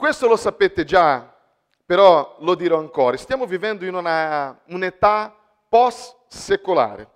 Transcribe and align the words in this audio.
Questo 0.00 0.26
lo 0.28 0.36
sapete 0.36 0.84
già, 0.84 1.30
però 1.84 2.36
lo 2.38 2.54
dirò 2.54 2.78
ancora. 2.78 3.18
Stiamo 3.18 3.44
vivendo 3.44 3.84
in 3.84 3.94
una, 3.94 4.58
un'età 4.68 5.36
post-secolare. 5.68 7.10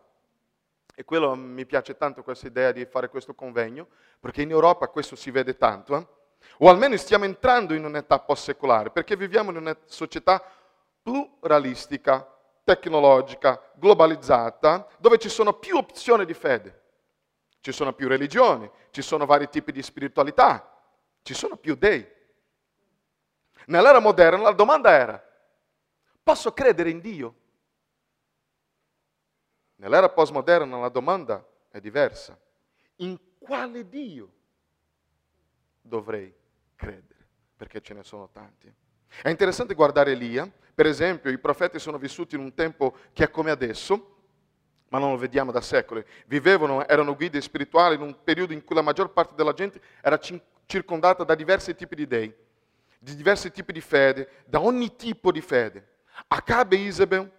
E 0.94 1.02
quello 1.02 1.34
mi 1.34 1.64
piace 1.64 1.96
tanto 1.96 2.22
questa 2.22 2.46
idea 2.46 2.72
di 2.72 2.84
fare 2.84 3.08
questo 3.08 3.32
convegno, 3.32 3.88
perché 4.20 4.42
in 4.42 4.50
Europa 4.50 4.88
questo 4.88 5.16
si 5.16 5.30
vede 5.30 5.56
tanto. 5.56 5.96
Eh? 5.96 6.06
O 6.58 6.68
almeno 6.68 6.94
stiamo 6.98 7.24
entrando 7.24 7.72
in 7.72 7.86
un'età 7.86 8.18
post-secolare, 8.18 8.90
perché 8.90 9.16
viviamo 9.16 9.48
in 9.48 9.56
una 9.56 9.74
società 9.86 10.44
pluralistica, 11.02 12.30
tecnologica, 12.64 13.62
globalizzata, 13.76 14.86
dove 14.98 15.16
ci 15.16 15.30
sono 15.30 15.54
più 15.54 15.78
opzioni 15.78 16.26
di 16.26 16.34
fede. 16.34 16.82
Ci 17.62 17.72
sono 17.72 17.94
più 17.94 18.08
religioni, 18.08 18.70
ci 18.90 19.00
sono 19.00 19.24
vari 19.24 19.48
tipi 19.48 19.72
di 19.72 19.80
spiritualità, 19.80 20.70
ci 21.22 21.32
sono 21.32 21.56
più 21.56 21.76
dei. 21.76 22.12
Nell'era 23.66 23.98
moderna 23.98 24.42
la 24.42 24.52
domanda 24.52 24.90
era, 24.90 25.22
posso 26.22 26.52
credere 26.52 26.90
in 26.90 27.00
Dio? 27.00 27.34
Nell'era 29.76 30.08
postmoderna 30.08 30.78
la 30.78 30.88
domanda 30.88 31.46
è 31.68 31.80
diversa. 31.80 32.38
In 32.96 33.18
quale 33.38 33.88
Dio 33.88 34.32
dovrei 35.80 36.32
credere? 36.76 37.26
Perché 37.56 37.80
ce 37.80 37.94
ne 37.94 38.02
sono 38.02 38.28
tanti. 38.30 38.72
È 39.22 39.28
interessante 39.28 39.74
guardare 39.74 40.12
Elia, 40.12 40.50
per 40.74 40.86
esempio 40.86 41.30
i 41.30 41.38
profeti 41.38 41.78
sono 41.78 41.98
vissuti 41.98 42.34
in 42.34 42.40
un 42.40 42.54
tempo 42.54 42.96
che 43.12 43.24
è 43.24 43.30
come 43.30 43.50
adesso, 43.50 44.12
ma 44.88 44.98
non 44.98 45.10
lo 45.10 45.16
vediamo 45.16 45.52
da 45.52 45.60
secoli. 45.60 46.04
Vivevano, 46.26 46.86
erano 46.86 47.14
guide 47.14 47.40
spirituali 47.40 47.94
in 47.94 48.02
un 48.02 48.22
periodo 48.22 48.52
in 48.52 48.64
cui 48.64 48.74
la 48.74 48.82
maggior 48.82 49.12
parte 49.12 49.34
della 49.34 49.52
gente 49.52 49.80
era 50.00 50.18
circondata 50.66 51.24
da 51.24 51.34
diversi 51.34 51.74
tipi 51.74 51.94
di 51.94 52.06
dei, 52.06 52.34
di 53.04 53.14
diversi 53.14 53.50
tipi 53.50 53.72
di 53.72 53.82
fede, 53.82 54.44
da 54.46 54.60
ogni 54.60 54.96
tipo 54.96 55.30
di 55.30 55.42
fede. 55.42 55.98
Acabe 56.28 56.76
e 56.76 56.80
Isabel 56.80 57.30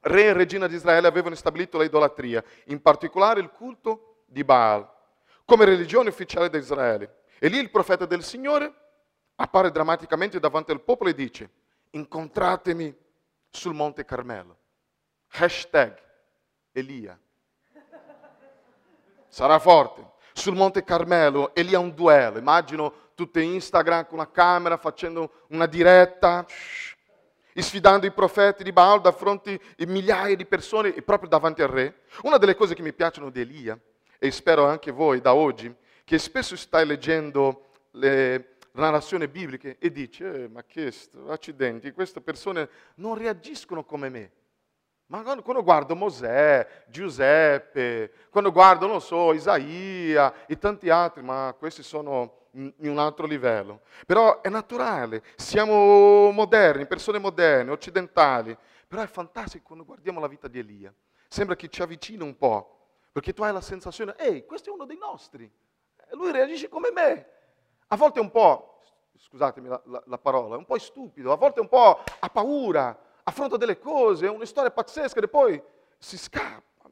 re 0.00 0.22
e 0.22 0.32
regina 0.32 0.66
di 0.66 0.74
Israele 0.74 1.06
avevano 1.06 1.34
stabilito 1.34 1.78
l'idolatria, 1.78 2.42
in 2.66 2.80
particolare 2.80 3.40
il 3.40 3.50
culto 3.50 4.22
di 4.24 4.42
Baal, 4.42 4.90
come 5.44 5.66
religione 5.66 6.08
ufficiale 6.08 6.48
di 6.48 6.56
Israele. 6.56 7.24
E 7.38 7.48
lì 7.48 7.58
il 7.58 7.70
profeta 7.70 8.06
del 8.06 8.24
Signore 8.24 8.72
appare 9.34 9.70
drammaticamente 9.70 10.40
davanti 10.40 10.70
al 10.70 10.80
popolo 10.80 11.10
e 11.10 11.14
dice, 11.14 11.50
incontratemi 11.90 12.96
sul 13.50 13.74
monte 13.74 14.06
Carmelo. 14.06 14.56
Hashtag 15.28 15.94
Elia. 16.72 17.18
Sarà 19.28 19.58
forte. 19.58 20.14
Sul 20.32 20.54
monte 20.54 20.84
Carmelo 20.84 21.54
Elia 21.54 21.76
ha 21.76 21.80
un 21.80 21.94
duello. 21.94 22.38
Immagino 22.38 23.05
tutte 23.16 23.40
Instagram 23.40 24.06
con 24.06 24.18
una 24.18 24.30
camera 24.30 24.76
facendo 24.76 25.46
una 25.48 25.66
diretta. 25.66 26.46
Sfidando 27.58 28.04
i 28.04 28.12
profeti 28.12 28.62
di 28.62 28.70
Baal 28.70 29.00
davanti 29.00 29.58
a 29.78 29.86
migliaia 29.86 30.36
di 30.36 30.44
persone 30.44 30.94
e 30.94 31.00
proprio 31.00 31.30
davanti 31.30 31.62
al 31.62 31.68
re. 31.68 32.02
Una 32.22 32.36
delle 32.36 32.54
cose 32.54 32.74
che 32.74 32.82
mi 32.82 32.92
piacciono 32.92 33.30
di 33.30 33.40
Elia, 33.40 33.78
e 34.18 34.30
spero 34.30 34.66
anche 34.66 34.90
voi 34.90 35.22
da 35.22 35.34
oggi, 35.34 35.74
che 36.04 36.18
spesso 36.18 36.54
stai 36.54 36.84
leggendo 36.84 37.70
le 37.92 38.56
narrazioni 38.72 39.26
bibliche 39.26 39.76
e 39.78 39.90
dici, 39.90 40.22
eh, 40.22 40.48
ma 40.48 40.64
che 40.64 40.92
accidenti, 41.28 41.92
queste 41.92 42.20
persone 42.20 42.68
non 42.96 43.16
reagiscono 43.16 43.84
come 43.84 44.10
me. 44.10 44.30
Ma 45.08 45.22
quando 45.22 45.62
guardo 45.62 45.94
Mosè, 45.94 46.84
Giuseppe, 46.88 48.12
quando 48.28 48.50
guardo, 48.50 48.88
non 48.88 49.00
so, 49.00 49.32
Isaia 49.32 50.46
e 50.46 50.58
tanti 50.58 50.90
altri, 50.90 51.22
ma 51.22 51.54
questi 51.56 51.84
sono 51.84 52.48
in 52.56 52.88
un 52.88 52.98
altro 52.98 53.26
livello. 53.26 53.82
Però 54.04 54.40
è 54.40 54.48
naturale, 54.48 55.22
siamo 55.36 56.30
moderni, 56.32 56.86
persone 56.86 57.18
moderne, 57.18 57.70
occidentali, 57.70 58.56
però 58.88 59.02
è 59.02 59.06
fantastico 59.06 59.64
quando 59.66 59.84
guardiamo 59.84 60.18
la 60.18 60.26
vita 60.26 60.48
di 60.48 60.58
Elia. 60.58 60.92
Sembra 61.28 61.54
che 61.54 61.68
ci 61.68 61.82
avvicina 61.82 62.24
un 62.24 62.36
po', 62.36 62.88
perché 63.12 63.32
tu 63.32 63.44
hai 63.44 63.52
la 63.52 63.60
sensazione, 63.60 64.16
ehi, 64.16 64.44
questo 64.44 64.70
è 64.70 64.72
uno 64.72 64.86
dei 64.86 64.98
nostri, 64.98 65.48
lui 66.12 66.32
reagisce 66.32 66.68
come 66.68 66.90
me. 66.90 67.26
A 67.88 67.96
volte 67.96 68.18
è 68.18 68.22
un 68.22 68.30
po', 68.32 68.80
scusatemi 69.16 69.68
la, 69.68 69.80
la, 69.84 70.02
la 70.04 70.18
parola, 70.18 70.56
è 70.56 70.58
un 70.58 70.64
po' 70.64 70.78
stupido, 70.78 71.30
a 71.30 71.36
volte 71.36 71.60
è 71.60 71.62
un 71.62 71.68
po' 71.68 72.02
ha 72.18 72.28
paura, 72.28 72.98
affronta 73.28 73.56
delle 73.56 73.78
cose, 73.78 74.26
è 74.26 74.30
una 74.30 74.44
storia 74.44 74.70
pazzesca 74.70 75.20
e 75.20 75.28
poi 75.28 75.62
si 75.98 76.16
scappa. 76.16 76.90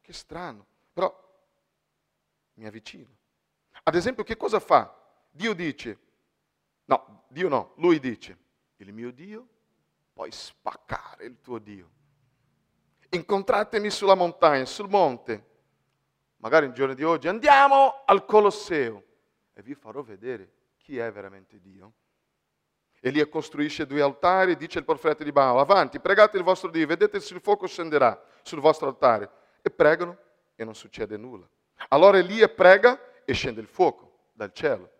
Che 0.00 0.12
strano, 0.12 0.66
però 0.92 1.12
mi 2.54 2.66
avvicino. 2.66 3.14
Ad 3.82 3.94
esempio, 3.94 4.22
che 4.22 4.36
cosa 4.36 4.60
fa? 4.60 4.94
Dio 5.30 5.52
dice, 5.52 5.98
no, 6.84 7.24
Dio 7.28 7.48
no, 7.48 7.72
lui 7.76 7.98
dice, 7.98 8.38
il 8.76 8.92
mio 8.92 9.10
Dio, 9.10 9.48
puoi 10.12 10.30
spaccare 10.30 11.24
il 11.24 11.40
tuo 11.40 11.58
Dio. 11.58 11.90
Incontratemi 13.10 13.90
sulla 13.90 14.14
montagna, 14.14 14.64
sul 14.64 14.88
monte, 14.88 15.44
magari 16.36 16.66
il 16.66 16.72
giorno 16.72 16.94
di 16.94 17.02
oggi, 17.02 17.28
andiamo 17.28 18.04
al 18.04 18.24
Colosseo 18.24 19.04
e 19.52 19.62
vi 19.62 19.74
farò 19.74 20.02
vedere 20.02 20.52
chi 20.76 20.98
è 20.98 21.10
veramente 21.10 21.60
Dio. 21.60 21.92
Elia 23.06 23.28
costruisce 23.28 23.86
due 23.86 24.02
altari, 24.02 24.56
dice 24.56 24.80
il 24.80 24.84
profeta 24.84 25.22
di 25.22 25.30
Baal, 25.30 25.60
avanti, 25.60 26.00
pregate 26.00 26.38
il 26.38 26.42
vostro 26.42 26.70
Dio, 26.70 26.88
vedete 26.88 27.20
se 27.20 27.34
il 27.34 27.40
fuoco 27.40 27.68
scenderà 27.68 28.20
sul 28.42 28.58
vostro 28.58 28.88
altare. 28.88 29.30
E 29.62 29.70
pregano 29.70 30.18
e 30.56 30.64
non 30.64 30.74
succede 30.74 31.16
nulla. 31.16 31.48
Allora 31.90 32.18
Elia 32.18 32.48
prega 32.48 32.98
e 33.24 33.32
scende 33.32 33.60
il 33.60 33.68
fuoco 33.68 34.30
dal 34.32 34.52
cielo. 34.52 34.90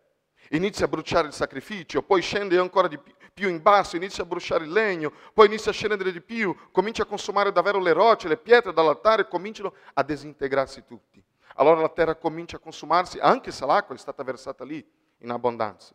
Inizia 0.50 0.84
a 0.84 0.89
bruciare 0.89 1.27
il 1.27 1.33
sacrificio, 1.33 2.00
poi 2.00 2.22
scende 2.22 2.56
ancora 2.59 2.87
di 2.87 2.97
più 3.34 3.49
in 3.49 3.61
basso, 3.61 3.97
inizia 3.97 4.23
a 4.23 4.27
bruciare 4.27 4.62
il 4.62 4.71
legno, 4.71 5.12
poi 5.34 5.47
inizia 5.47 5.73
a 5.73 5.75
scendere 5.75 6.12
di 6.12 6.21
più, 6.21 6.56
comincia 6.71 7.03
a 7.03 7.06
consumare 7.06 7.50
davvero 7.50 7.81
le 7.81 7.93
rocce, 7.93 8.28
le 8.28 8.37
pietre 8.37 8.73
dall'altare 8.73 9.27
cominciano 9.27 9.75
a 9.94 10.05
disintegrarsi 10.05 10.84
tutti. 10.84 11.21
Allora 11.56 11.81
la 11.81 11.88
terra 11.88 12.15
comincia 12.15 12.59
a 12.59 12.61
consumarsi, 12.61 13.19
anche 13.19 13.50
se 13.50 13.67
l'acqua 13.67 13.97
è 13.97 13.99
stata 13.99 14.23
versata 14.23 14.62
lì 14.62 14.87
in 15.19 15.31
abbondanza. 15.31 15.93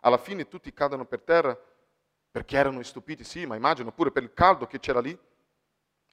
Alla 0.00 0.18
fine 0.18 0.48
tutti 0.48 0.72
cadono 0.72 1.04
per 1.04 1.22
terra 1.22 1.58
perché 2.30 2.56
erano 2.56 2.82
stupiti, 2.82 3.24
sì, 3.24 3.46
ma 3.46 3.56
immagino 3.56 3.92
pure 3.92 4.10
per 4.10 4.22
il 4.22 4.32
caldo 4.32 4.66
che 4.66 4.78
c'era 4.78 5.00
lì, 5.00 5.18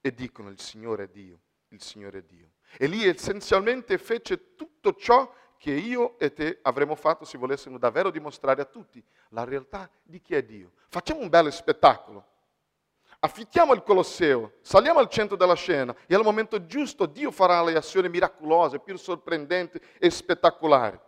e 0.02 0.14
dicono 0.14 0.50
il 0.50 0.60
Signore 0.60 1.06
è 1.06 1.08
Dio, 1.08 1.40
il 1.70 1.82
Signore 1.82 2.20
è 2.20 2.22
Dio. 2.22 2.52
E 2.78 2.88
lì 2.88 3.08
essenzialmente 3.08 3.98
fece 3.98 4.56
tutto 4.56 4.94
ciò 4.94 5.34
che 5.58 5.72
io 5.72 6.20
e 6.20 6.32
te 6.32 6.60
avremmo 6.62 6.96
fatto 6.96 7.26
se 7.26 7.38
volessimo 7.38 7.78
davvero 7.78 8.12
dimostrare 8.12 8.62
a 8.62 8.66
tutti 8.66 9.04
la 9.30 9.44
realtà 9.44 9.90
di 10.04 10.22
chi 10.22 10.36
è 10.36 10.44
Dio. 10.44 10.74
Facciamo 10.90 11.22
un 11.22 11.30
bel 11.30 11.52
spettacolo. 11.52 12.34
Affittiamo 13.20 13.74
il 13.74 13.82
Colosseo, 13.82 14.58
saliamo 14.62 15.00
al 15.00 15.10
centro 15.10 15.36
della 15.36 15.56
scena 15.56 15.96
e 16.06 16.14
al 16.14 16.24
momento 16.24 16.64
giusto 16.68 17.08
Dio 17.08 17.32
farà 17.32 17.64
le 17.64 17.76
azioni 17.76 18.10
miracolose, 18.10 18.80
più 18.80 18.96
sorprendenti 18.98 19.80
e 19.98 20.12
spettacolari. 20.12 21.00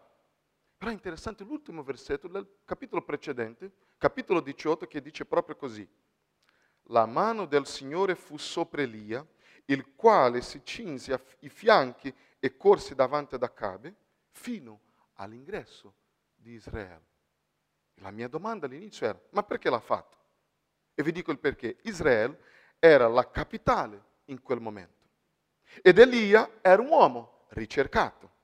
Però 0.78 0.92
è 0.92 0.94
interessante 0.94 1.44
l'ultimo 1.44 1.82
versetto 1.82 2.28
del 2.28 2.48
capitolo 2.64 3.02
precedente, 3.02 3.72
capitolo 3.98 4.42
18, 4.42 4.86
che 4.86 5.02
dice 5.02 5.26
proprio 5.26 5.56
così. 5.56 5.88
La 6.90 7.06
mano 7.06 7.46
del 7.46 7.66
Signore 7.66 8.16
fu 8.16 8.38
sopra 8.38 8.84
Elia, 8.84 9.26
il 9.66 9.96
quale 9.96 10.42
si 10.42 10.62
cinse 10.64 11.20
i 11.40 11.50
fianchi 11.50 12.14
e 12.40 12.56
corse 12.56 12.96
davanti 12.96 13.36
ad 13.36 13.44
Acabe 13.44 13.94
fino 14.30 14.82
all'ingresso 15.16 15.94
di 16.36 16.52
Israele. 16.52 17.06
La 17.96 18.12
mia 18.12 18.28
domanda 18.28 18.68
all'inizio 18.68 19.08
era, 19.08 19.20
ma 19.32 19.44
perché 19.44 19.70
l'ha 19.70 19.80
fatto? 19.80 20.16
E 20.94 21.02
vi 21.02 21.12
dico 21.12 21.32
il 21.32 21.40
perché. 21.40 21.78
Israele 21.82 22.40
era 22.80 23.08
la 23.08 23.30
capitale 23.30 24.04
in 24.26 24.42
quel 24.42 24.60
momento. 24.60 25.06
Ed 25.82 25.98
Elia 25.98 26.60
era 26.62 26.82
un 26.82 26.90
uomo 26.90 27.46
ricercato. 27.50 28.36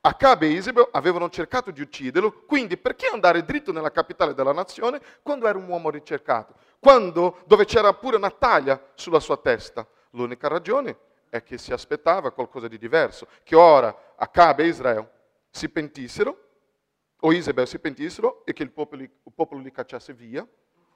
Acabe 0.00 0.46
e 0.46 0.50
Isabel 0.50 0.88
avevano 0.92 1.28
cercato 1.28 1.70
di 1.70 1.80
ucciderlo, 1.80 2.44
quindi 2.46 2.76
perché 2.76 3.06
andare 3.06 3.44
dritto 3.44 3.72
nella 3.72 3.90
capitale 3.90 4.34
della 4.34 4.52
nazione 4.52 5.00
quando 5.22 5.46
era 5.46 5.58
un 5.58 5.68
uomo 5.68 5.90
ricercato? 5.90 6.54
Quando, 6.78 7.38
dove 7.46 7.64
c'era 7.64 7.92
pure 7.92 8.16
una 8.16 8.30
taglia 8.30 8.80
sulla 8.94 9.20
sua 9.20 9.36
testa. 9.36 9.86
L'unica 10.10 10.48
ragione 10.48 10.98
è 11.28 11.42
che 11.42 11.58
si 11.58 11.72
aspettava 11.72 12.32
qualcosa 12.32 12.68
di 12.68 12.78
diverso, 12.78 13.26
che 13.42 13.56
ora 13.56 14.14
Acabe 14.16 14.64
e 14.64 14.68
Israele 14.68 15.10
si 15.50 15.68
pentissero, 15.68 16.48
o 17.20 17.32
Isabel 17.32 17.66
si 17.66 17.78
pentissero 17.78 18.44
e 18.44 18.52
che 18.52 18.62
il 18.62 18.70
popolo, 18.70 19.02
il 19.02 19.10
popolo 19.34 19.60
li 19.60 19.70
cacciasse 19.70 20.14
via, 20.14 20.46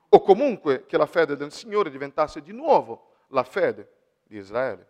o 0.08 0.22
comunque 0.22 0.86
che 0.86 0.96
la 0.96 1.06
fede 1.06 1.36
del 1.36 1.52
Signore 1.52 1.90
diventasse 1.90 2.40
di 2.40 2.52
nuovo 2.52 3.12
la 3.28 3.42
fede 3.42 3.90
di 4.22 4.38
Israele. 4.38 4.88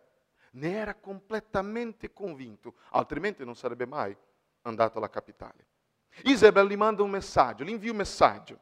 Ne 0.55 0.73
era 0.73 0.95
completamente 0.95 2.13
convinto, 2.13 2.75
altrimenti 2.91 3.45
non 3.45 3.57
sarebbe 3.57 3.87
mai 3.87 4.17
andato 4.63 4.99
alla 4.99 5.11
capitale. 5.11 5.67
Isabel 6.25 6.69
gli 6.69 6.77
manda 6.77 7.03
un 7.03 7.11
messaggio, 7.11 7.65
gli 7.65 7.71
invia 7.71 7.91
un 7.91 7.97
messaggio. 7.97 8.61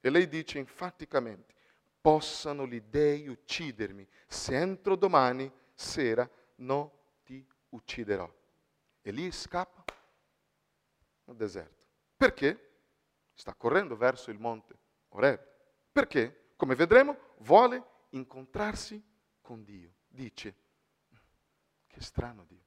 E 0.00 0.10
lei 0.10 0.28
dice 0.28 0.58
enfaticamente, 0.58 1.54
possano 2.00 2.66
gli 2.66 2.80
dei 2.80 3.26
uccidermi 3.26 4.06
se 4.26 4.56
entro 4.56 4.96
domani 4.96 5.50
sera 5.74 6.28
non 6.56 6.90
ti 7.24 7.44
ucciderò. 7.70 8.32
E 9.02 9.10
lì 9.10 9.30
scappa 9.32 9.84
nel 11.24 11.36
deserto. 11.36 11.86
Perché? 12.16 12.60
sta 13.36 13.54
correndo 13.54 13.96
verso 13.96 14.30
il 14.30 14.38
monte 14.38 14.78
Oreb. 15.10 15.40
Perché, 15.92 16.52
come 16.56 16.74
vedremo, 16.74 17.16
vuole 17.38 17.82
incontrarsi 18.10 19.02
con 19.46 19.62
Dio. 19.62 19.92
Dice, 20.08 20.56
che 21.86 22.00
strano 22.00 22.44
Dio. 22.48 22.64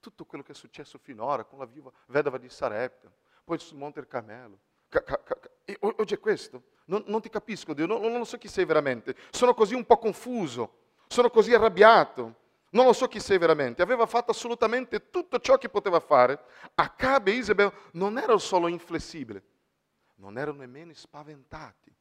Tutto 0.00 0.24
quello 0.24 0.42
che 0.42 0.52
è 0.52 0.54
successo 0.56 0.98
finora 0.98 1.44
con 1.44 1.60
la 1.60 1.66
viva, 1.66 1.90
vedova 2.06 2.36
di 2.36 2.48
Sarepta, 2.48 3.12
poi 3.44 3.60
sul 3.60 3.78
Monte 3.78 4.00
del 4.00 4.08
Carmelo. 4.08 4.58
Ca, 4.88 5.04
ca, 5.04 5.22
ca, 5.22 5.38
oggi 5.80 6.14
è 6.14 6.18
questo. 6.18 6.62
Non, 6.86 7.04
non, 7.06 7.20
ti 7.20 7.28
capisco 7.28 7.74
Dio, 7.74 7.86
non, 7.86 8.00
non 8.00 8.26
so 8.26 8.38
chi 8.38 8.48
sei 8.48 8.64
veramente. 8.64 9.14
Sono 9.30 9.54
così 9.54 9.74
un 9.74 9.86
po' 9.86 9.98
confuso, 9.98 10.94
sono 11.06 11.30
così 11.30 11.54
arrabbiato. 11.54 12.44
Non 12.70 12.86
lo 12.86 12.92
so 12.92 13.06
chi 13.06 13.20
sei 13.20 13.38
veramente. 13.38 13.82
Aveva 13.82 14.06
fatto 14.06 14.32
assolutamente 14.32 15.10
tutto 15.10 15.38
ciò 15.38 15.56
che 15.58 15.68
poteva 15.68 16.00
fare. 16.00 16.42
Acabe 16.74 17.30
e 17.30 17.36
Isabel 17.36 17.72
non 17.92 18.18
erano 18.18 18.38
solo 18.38 18.66
inflessibili, 18.66 19.40
non 20.16 20.36
erano 20.36 20.58
nemmeno 20.58 20.92
spaventati 20.92 21.94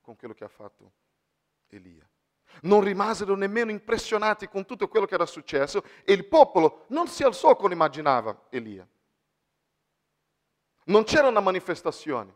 con 0.00 0.16
quello 0.16 0.32
che 0.32 0.44
ha 0.44 0.48
fatto 0.48 0.92
Elia. 1.68 2.08
Non 2.62 2.80
rimasero 2.80 3.34
nemmeno 3.34 3.70
impressionati 3.70 4.48
con 4.48 4.64
tutto 4.64 4.88
quello 4.88 5.06
che 5.06 5.14
era 5.14 5.26
successo 5.26 5.82
e 6.04 6.12
il 6.12 6.26
popolo 6.26 6.84
non 6.88 7.08
si 7.08 7.22
alzò 7.22 7.56
come 7.56 7.74
immaginava 7.74 8.46
Elia. 8.50 8.86
Non 10.86 11.04
c'erano 11.04 11.40
manifestazioni, 11.40 12.32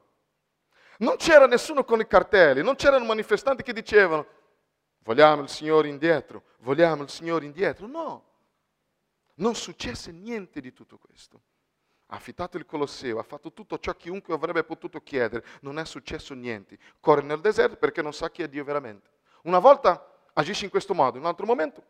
non 0.98 1.16
c'era 1.16 1.46
nessuno 1.46 1.84
con 1.84 2.00
i 2.00 2.06
cartelli, 2.06 2.62
non 2.62 2.76
c'erano 2.76 3.04
manifestanti 3.04 3.62
che 3.62 3.72
dicevano 3.72 4.26
vogliamo 5.08 5.42
il 5.42 5.48
Signore 5.48 5.88
indietro, 5.88 6.42
vogliamo 6.58 7.02
il 7.02 7.08
Signore 7.08 7.46
indietro. 7.46 7.86
No, 7.86 8.24
non 9.36 9.54
successe 9.54 10.12
niente 10.12 10.60
di 10.60 10.72
tutto 10.72 10.98
questo. 10.98 11.40
Ha 12.06 12.16
affittato 12.16 12.56
il 12.56 12.64
Colosseo, 12.64 13.18
ha 13.18 13.22
fatto 13.22 13.52
tutto 13.52 13.78
ciò 13.78 13.92
che 13.92 14.04
chiunque 14.04 14.34
avrebbe 14.34 14.64
potuto 14.64 15.00
chiedere, 15.00 15.44
non 15.60 15.78
è 15.78 15.84
successo 15.84 16.34
niente. 16.34 16.78
Corre 17.00 17.22
nel 17.22 17.40
deserto 17.40 17.76
perché 17.76 18.00
non 18.02 18.12
sa 18.12 18.30
chi 18.30 18.42
è 18.42 18.48
Dio 18.48 18.64
veramente. 18.64 19.10
Una 19.48 19.60
volta 19.60 20.06
agisce 20.34 20.64
in 20.64 20.70
questo 20.70 20.92
modo, 20.92 21.16
in 21.16 21.22
un 21.22 21.28
altro 21.30 21.46
momento, 21.46 21.82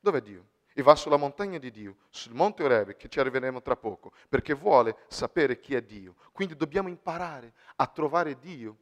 dov'è 0.00 0.20
Dio? 0.20 0.46
E 0.74 0.82
va 0.82 0.96
sulla 0.96 1.16
montagna 1.16 1.56
di 1.56 1.70
Dio, 1.70 1.98
sul 2.10 2.34
monte 2.34 2.64
Orebe, 2.64 2.96
che 2.96 3.08
ci 3.08 3.20
arriveremo 3.20 3.62
tra 3.62 3.76
poco, 3.76 4.10
perché 4.28 4.54
vuole 4.54 4.96
sapere 5.06 5.60
chi 5.60 5.76
è 5.76 5.82
Dio. 5.82 6.16
Quindi 6.32 6.56
dobbiamo 6.56 6.88
imparare 6.88 7.52
a 7.76 7.86
trovare 7.86 8.40
Dio 8.40 8.76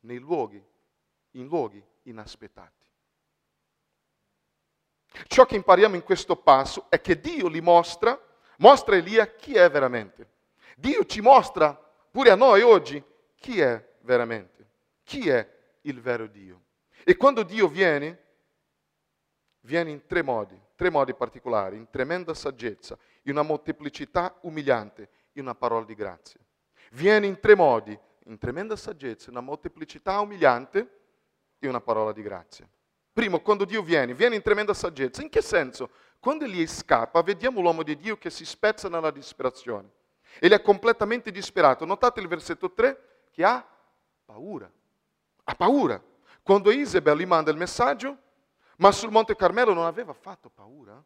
nei 0.00 0.18
luoghi, 0.18 0.62
in 1.32 1.46
luoghi 1.46 1.82
inaspettati. 2.02 2.84
Ciò 5.26 5.46
che 5.46 5.56
impariamo 5.56 5.94
in 5.94 6.02
questo 6.02 6.36
passo 6.36 6.84
è 6.90 7.00
che 7.00 7.18
Dio 7.18 7.48
li 7.48 7.62
mostra, 7.62 8.20
mostra 8.58 8.94
a 8.94 8.98
Elia 8.98 9.26
chi 9.34 9.54
è 9.54 9.70
veramente. 9.70 10.28
Dio 10.76 11.06
ci 11.06 11.22
mostra 11.22 11.74
pure 12.10 12.30
a 12.30 12.34
noi 12.34 12.60
oggi 12.60 13.02
chi 13.36 13.58
è 13.58 13.94
veramente, 14.02 14.68
chi 15.02 15.30
è 15.30 15.78
il 15.80 15.98
vero 16.02 16.26
Dio. 16.26 16.64
E 17.04 17.16
quando 17.16 17.42
Dio 17.42 17.68
viene, 17.68 18.24
viene 19.60 19.90
in 19.90 20.06
tre 20.06 20.22
modi, 20.22 20.60
tre 20.74 20.90
modi 20.90 21.14
particolari, 21.14 21.76
in 21.76 21.88
tremenda 21.90 22.34
saggezza, 22.34 22.98
in 23.22 23.32
una 23.32 23.42
molteplicità 23.42 24.38
umiliante, 24.42 25.08
in 25.32 25.42
una 25.42 25.54
parola 25.54 25.84
di 25.84 25.94
grazia. 25.94 26.40
Viene 26.92 27.26
in 27.26 27.40
tre 27.40 27.54
modi, 27.54 27.98
in 28.24 28.38
tremenda 28.38 28.76
saggezza, 28.76 29.30
in 29.30 29.36
una 29.36 29.44
molteplicità 29.44 30.20
umiliante 30.20 30.90
e 31.58 31.68
una 31.68 31.80
parola 31.80 32.12
di 32.12 32.22
grazia. 32.22 32.68
Primo, 33.12 33.40
quando 33.40 33.64
Dio 33.64 33.82
viene, 33.82 34.14
viene 34.14 34.36
in 34.36 34.42
tremenda 34.42 34.74
saggezza. 34.74 35.22
In 35.22 35.30
che 35.30 35.40
senso? 35.40 35.90
Quando 36.18 36.44
egli 36.44 36.66
scappa, 36.66 37.22
vediamo 37.22 37.60
l'uomo 37.60 37.82
di 37.82 37.96
Dio 37.96 38.18
che 38.18 38.30
si 38.30 38.44
spezza 38.44 38.88
nella 38.88 39.10
disperazione. 39.10 39.90
Egli 40.38 40.52
è 40.52 40.60
completamente 40.60 41.30
disperato. 41.30 41.84
Notate 41.84 42.20
il 42.20 42.28
versetto 42.28 42.72
3 42.72 43.28
che 43.30 43.44
ha 43.44 43.66
paura. 44.24 44.70
Ha 45.44 45.54
paura. 45.54 46.02
Quando 46.46 46.70
Isabel 46.70 47.18
gli 47.18 47.26
manda 47.26 47.50
il 47.50 47.56
messaggio, 47.56 48.16
ma 48.76 48.92
sul 48.92 49.10
Monte 49.10 49.34
Carmelo 49.34 49.72
non 49.72 49.84
aveva 49.84 50.12
fatto 50.12 50.48
paura. 50.48 51.02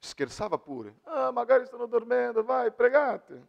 Scherzava 0.00 0.58
pure. 0.58 0.96
Ah, 1.04 1.30
magari 1.30 1.64
stanno 1.66 1.86
dormendo, 1.86 2.42
vai, 2.42 2.72
pregate. 2.72 3.46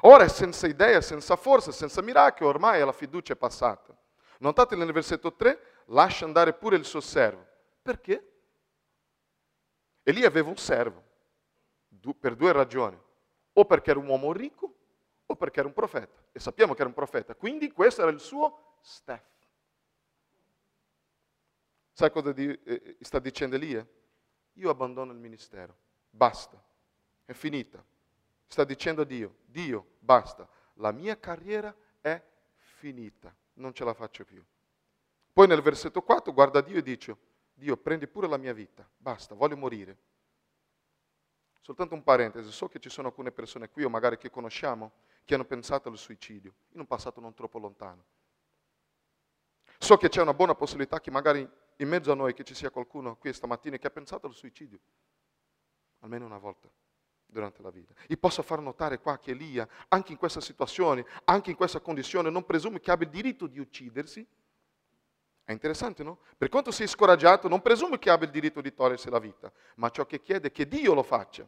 Ora 0.00 0.24
è 0.24 0.28
senza 0.28 0.66
idea, 0.66 1.00
senza 1.00 1.36
forza, 1.36 1.70
senza 1.70 2.02
miracolo, 2.02 2.48
ormai 2.48 2.84
la 2.84 2.90
fiducia 2.90 3.34
è 3.34 3.36
passata. 3.36 3.96
Notate 4.40 4.74
nel 4.74 4.90
versetto 4.90 5.32
3, 5.32 5.84
lascia 5.86 6.24
andare 6.24 6.52
pure 6.54 6.74
il 6.74 6.84
suo 6.84 7.00
servo. 7.00 7.46
Perché? 7.80 8.32
E 10.02 10.10
lì 10.10 10.24
aveva 10.24 10.48
un 10.48 10.56
servo, 10.56 11.04
per 12.18 12.34
due 12.34 12.50
ragioni. 12.50 13.00
O 13.52 13.64
perché 13.64 13.90
era 13.90 14.00
un 14.00 14.08
uomo 14.08 14.32
ricco, 14.32 14.74
o 15.30 15.36
perché 15.36 15.60
era 15.60 15.68
un 15.68 15.74
profeta. 15.74 16.22
E 16.32 16.40
sappiamo 16.40 16.74
che 16.74 16.80
era 16.80 16.88
un 16.88 16.94
profeta. 16.94 17.34
Quindi 17.34 17.70
questo 17.70 18.02
era 18.02 18.10
il 18.10 18.20
suo 18.20 18.76
Steph. 18.80 19.36
Sai 21.92 22.10
cosa 22.10 22.32
di, 22.32 22.46
eh, 22.46 22.96
sta 23.00 23.18
dicendo 23.18 23.56
Elia? 23.56 23.86
Io 24.54 24.70
abbandono 24.70 25.12
il 25.12 25.18
ministero, 25.18 25.76
basta, 26.10 26.62
è 27.24 27.32
finita. 27.32 27.84
Sta 28.46 28.64
dicendo 28.64 29.02
a 29.02 29.04
Dio, 29.04 29.38
Dio, 29.44 29.96
basta, 29.98 30.48
la 30.74 30.90
mia 30.92 31.18
carriera 31.18 31.74
è 32.00 32.22
finita, 32.54 33.34
non 33.54 33.74
ce 33.74 33.84
la 33.84 33.94
faccio 33.94 34.24
più. 34.24 34.42
Poi 35.32 35.46
nel 35.46 35.60
versetto 35.60 36.02
4 36.02 36.32
guarda 36.32 36.60
Dio 36.60 36.78
e 36.78 36.82
dice, 36.82 37.16
Dio 37.52 37.76
prendi 37.76 38.06
pure 38.06 38.28
la 38.28 38.36
mia 38.36 38.52
vita, 38.52 38.88
basta, 38.96 39.34
voglio 39.34 39.56
morire. 39.56 39.98
Soltanto 41.60 41.94
un 41.94 42.02
parentesi, 42.02 42.50
so 42.50 42.68
che 42.68 42.78
ci 42.78 42.88
sono 42.88 43.08
alcune 43.08 43.30
persone 43.30 43.68
qui 43.68 43.84
o 43.84 43.90
magari 43.90 44.16
che 44.16 44.30
conosciamo 44.30 44.92
che 45.28 45.34
hanno 45.34 45.44
pensato 45.44 45.90
al 45.90 45.98
suicidio, 45.98 46.54
in 46.70 46.80
un 46.80 46.86
passato 46.86 47.20
non 47.20 47.34
troppo 47.34 47.58
lontano. 47.58 48.02
So 49.76 49.98
che 49.98 50.08
c'è 50.08 50.22
una 50.22 50.32
buona 50.32 50.54
possibilità 50.54 51.00
che 51.00 51.10
magari 51.10 51.46
in 51.76 51.86
mezzo 51.86 52.10
a 52.10 52.14
noi 52.14 52.34
ci 52.42 52.54
sia 52.54 52.70
qualcuno 52.70 53.14
qui 53.16 53.30
stamattina 53.34 53.76
che 53.76 53.86
ha 53.86 53.90
pensato 53.90 54.26
al 54.26 54.32
suicidio, 54.32 54.78
almeno 55.98 56.24
una 56.24 56.38
volta 56.38 56.66
durante 57.26 57.60
la 57.60 57.68
vita. 57.68 57.92
E 58.06 58.16
posso 58.16 58.40
far 58.40 58.60
notare 58.60 59.00
qua 59.00 59.18
che 59.18 59.32
Elia, 59.32 59.68
anche 59.88 60.12
in 60.12 60.18
questa 60.18 60.40
situazione, 60.40 61.04
anche 61.24 61.50
in 61.50 61.56
questa 61.56 61.80
condizione, 61.80 62.30
non 62.30 62.46
presume 62.46 62.80
che 62.80 62.90
abbia 62.90 63.06
il 63.06 63.12
diritto 63.12 63.46
di 63.46 63.58
uccidersi. 63.58 64.26
È 65.44 65.52
interessante, 65.52 66.02
no? 66.02 66.20
Per 66.38 66.48
quanto 66.48 66.70
sei 66.70 66.86
scoraggiato, 66.86 67.48
non 67.48 67.60
presume 67.60 67.98
che 67.98 68.08
abbia 68.08 68.24
il 68.24 68.32
diritto 68.32 68.62
di 68.62 68.72
togliersi 68.72 69.10
la 69.10 69.18
vita, 69.18 69.52
ma 69.74 69.90
ciò 69.90 70.06
che 70.06 70.22
chiede 70.22 70.48
è 70.48 70.52
che 70.52 70.66
Dio 70.66 70.94
lo 70.94 71.02
faccia, 71.02 71.46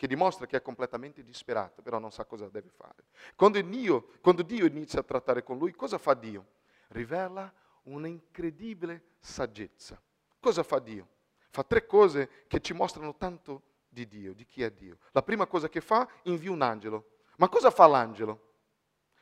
che 0.00 0.06
dimostra 0.06 0.46
che 0.46 0.56
è 0.56 0.62
completamente 0.62 1.22
disperato, 1.22 1.82
però 1.82 1.98
non 1.98 2.10
sa 2.10 2.24
cosa 2.24 2.48
deve 2.48 2.70
fare. 2.70 3.04
Quando 3.36 3.60
Dio, 3.60 4.12
quando 4.22 4.40
Dio 4.40 4.64
inizia 4.64 5.00
a 5.00 5.02
trattare 5.02 5.42
con 5.42 5.58
lui, 5.58 5.74
cosa 5.74 5.98
fa 5.98 6.14
Dio? 6.14 6.46
Rivela 6.88 7.52
una 7.82 8.08
incredibile 8.08 9.16
saggezza. 9.18 10.00
Cosa 10.40 10.62
fa 10.62 10.78
Dio? 10.78 11.06
Fa 11.50 11.64
tre 11.64 11.84
cose 11.84 12.46
che 12.46 12.62
ci 12.62 12.72
mostrano 12.72 13.14
tanto 13.14 13.60
di 13.90 14.08
Dio, 14.08 14.32
di 14.32 14.46
chi 14.46 14.62
è 14.62 14.70
Dio. 14.70 14.96
La 15.10 15.22
prima 15.22 15.46
cosa 15.46 15.68
che 15.68 15.82
fa, 15.82 16.08
invia 16.22 16.50
un 16.50 16.62
angelo. 16.62 17.18
Ma 17.36 17.50
cosa 17.50 17.70
fa 17.70 17.86
l'angelo? 17.86 18.52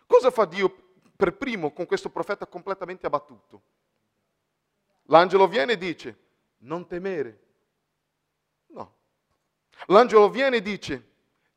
Cosa 0.06 0.30
fa 0.30 0.44
Dio 0.44 0.92
per 1.16 1.36
primo 1.36 1.72
con 1.72 1.86
questo 1.86 2.08
profeta 2.08 2.46
completamente 2.46 3.04
abbattuto? 3.04 3.62
L'angelo 5.06 5.48
viene 5.48 5.72
e 5.72 5.76
dice, 5.76 6.18
non 6.58 6.86
temere. 6.86 7.46
No. 8.66 8.97
L'angelo 9.86 10.28
viene 10.28 10.56
e 10.56 10.62
dice, 10.62 11.08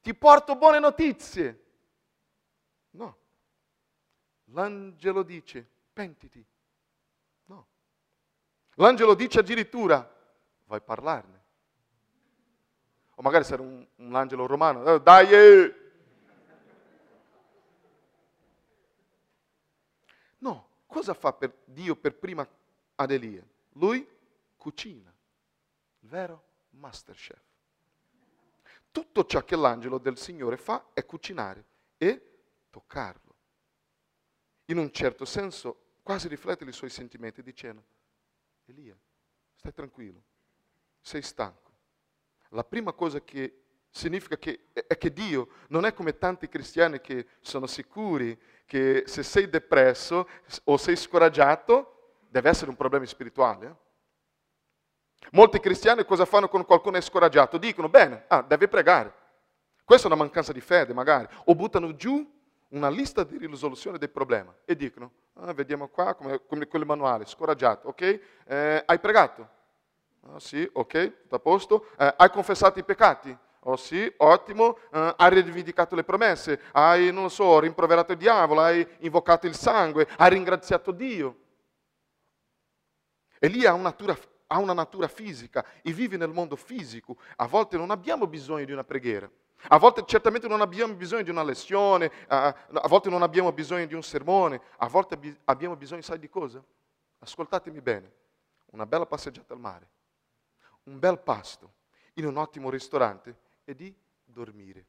ti 0.01 0.13
porto 0.13 0.55
buone 0.55 0.79
notizie. 0.79 1.63
No. 2.91 3.17
L'angelo 4.45 5.23
dice, 5.23 5.67
pentiti. 5.91 6.45
L'angelo 8.75 9.13
dice 9.13 9.39
addirittura, 9.39 10.09
vai 10.65 10.81
parlarne. 10.81 11.39
O 13.15 13.21
magari 13.21 13.45
era 13.45 13.61
un, 13.61 13.85
un 13.95 14.15
angelo 14.15 14.47
romano, 14.47 14.95
eh, 14.95 15.01
dai! 15.01 15.31
Eh. 15.31 15.75
No, 20.39 20.69
cosa 20.87 21.13
fa 21.13 21.33
per 21.33 21.55
Dio 21.65 21.95
per 21.95 22.15
prima 22.15 22.47
ad 22.95 23.11
Elia? 23.11 23.45
Lui 23.73 24.07
cucina, 24.57 25.13
il 25.99 26.09
vero 26.09 26.43
masterchef. 26.71 27.50
Tutto 28.91 29.25
ciò 29.25 29.43
che 29.43 29.55
l'angelo 29.55 29.97
del 29.97 30.17
Signore 30.17 30.57
fa 30.57 30.89
è 30.93 31.05
cucinare 31.05 31.65
e 31.97 32.39
toccarlo. 32.69 33.35
In 34.65 34.77
un 34.77 34.91
certo 34.91 35.25
senso 35.25 35.95
quasi 36.03 36.27
riflette 36.27 36.65
i 36.65 36.71
suoi 36.71 36.89
sentimenti 36.89 37.41
dicendo, 37.41 37.83
Elia, 38.65 38.97
stai 39.55 39.73
tranquillo, 39.73 40.21
sei 40.99 41.21
stanco. 41.21 41.71
La 42.49 42.63
prima 42.63 42.91
cosa 42.93 43.21
che 43.21 43.61
significa 43.89 44.37
che, 44.37 44.67
è 44.73 44.97
che 44.97 45.11
Dio 45.11 45.49
non 45.67 45.85
è 45.85 45.93
come 45.93 46.17
tanti 46.17 46.47
cristiani 46.47 47.01
che 47.01 47.27
sono 47.41 47.67
sicuri 47.67 48.39
che 48.65 49.03
se 49.05 49.21
sei 49.23 49.49
depresso 49.49 50.27
o 50.63 50.77
sei 50.77 50.95
scoraggiato 50.95 52.19
deve 52.29 52.49
essere 52.49 52.69
un 52.69 52.77
problema 52.77 53.05
spirituale. 53.05 53.67
Eh? 53.67 53.75
Molti 55.31 55.59
cristiani 55.59 56.03
cosa 56.05 56.25
fanno 56.25 56.47
quando 56.47 56.67
qualcuno 56.67 56.97
è 56.97 57.01
scoraggiato? 57.01 57.57
Dicono, 57.57 57.89
bene, 57.89 58.25
ah, 58.27 58.41
deve 58.41 58.67
pregare. 58.67 59.13
Questa 59.83 60.07
è 60.07 60.11
una 60.11 60.21
mancanza 60.21 60.51
di 60.51 60.61
fede, 60.61 60.93
magari. 60.93 61.27
O 61.45 61.55
buttano 61.55 61.95
giù 61.95 62.39
una 62.69 62.89
lista 62.89 63.23
di 63.23 63.37
risoluzione 63.37 63.97
del 63.97 64.09
problema 64.09 64.53
e 64.65 64.75
dicono, 64.75 65.11
ah, 65.35 65.53
vediamo 65.53 65.87
qua, 65.87 66.13
come, 66.15 66.45
come 66.45 66.67
quel 66.67 66.85
manuale, 66.85 67.25
scoraggiato, 67.25 67.89
ok? 67.89 68.19
Eh, 68.45 68.83
hai 68.85 68.99
pregato? 68.99 69.47
Ah, 70.27 70.39
sì, 70.39 70.69
ok, 70.71 71.21
tutto 71.21 71.35
a 71.35 71.39
posto. 71.39 71.87
Eh, 71.97 72.13
hai 72.17 72.29
confessato 72.29 72.79
i 72.79 72.83
peccati? 72.83 73.37
Oh 73.63 73.75
sì, 73.75 74.11
ottimo, 74.17 74.69
uh, 74.91 75.13
hai 75.17 75.39
rivendicato 75.39 75.93
le 75.93 76.03
promesse, 76.03 76.59
hai, 76.71 77.11
non 77.11 77.23
lo 77.23 77.29
so, 77.29 77.59
rimproverato 77.59 78.11
il 78.11 78.17
diavolo, 78.17 78.61
hai 78.61 78.87
invocato 79.01 79.45
il 79.45 79.53
sangue, 79.53 80.07
hai 80.17 80.31
ringraziato 80.31 80.91
Dio. 80.91 81.35
E 83.37 83.47
lì 83.47 83.63
ha 83.67 83.73
una, 83.73 83.83
natura, 83.83 84.17
ha 84.51 84.57
una 84.59 84.73
natura 84.73 85.07
fisica 85.07 85.65
e 85.81 85.93
vive 85.93 86.17
nel 86.17 86.29
mondo 86.29 86.57
fisico. 86.57 87.17
A 87.37 87.47
volte 87.47 87.77
non 87.77 87.89
abbiamo 87.89 88.27
bisogno 88.27 88.65
di 88.65 88.71
una 88.73 88.83
preghiera. 88.83 89.29
A 89.69 89.77
volte 89.77 90.03
certamente 90.05 90.47
non 90.47 90.59
abbiamo 90.59 90.93
bisogno 90.93 91.21
di 91.21 91.29
una 91.29 91.43
lezione, 91.43 92.11
a 92.27 92.53
volte 92.87 93.09
non 93.09 93.21
abbiamo 93.21 93.51
bisogno 93.51 93.85
di 93.85 93.93
un 93.93 94.03
sermone, 94.03 94.59
a 94.77 94.87
volte 94.87 95.17
abbiamo 95.45 95.75
bisogno, 95.75 96.01
sai 96.01 96.19
di 96.19 96.29
cosa? 96.29 96.61
Ascoltatemi 97.19 97.79
bene, 97.79 98.11
una 98.71 98.85
bella 98.85 99.05
passeggiata 99.05 99.53
al 99.53 99.59
mare, 99.59 99.87
un 100.83 100.97
bel 100.99 101.19
pasto, 101.19 101.73
in 102.15 102.25
un 102.25 102.37
ottimo 102.37 102.69
ristorante 102.71 103.37
e 103.63 103.75
di 103.75 103.95
dormire. 104.23 104.85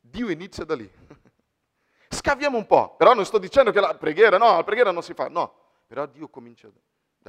Dio 0.00 0.30
inizia 0.30 0.64
da 0.64 0.76
lì. 0.76 0.88
Scaviamo 2.08 2.56
un 2.56 2.66
po', 2.66 2.94
però 2.96 3.12
non 3.12 3.26
sto 3.26 3.38
dicendo 3.38 3.72
che 3.72 3.80
la 3.80 3.96
preghiera, 3.96 4.38
no, 4.38 4.54
la 4.54 4.64
preghiera 4.64 4.92
non 4.92 5.02
si 5.02 5.14
fa, 5.14 5.28
no, 5.28 5.52
però 5.86 6.06
Dio 6.06 6.28
comincia 6.28 6.68
da 6.68 6.78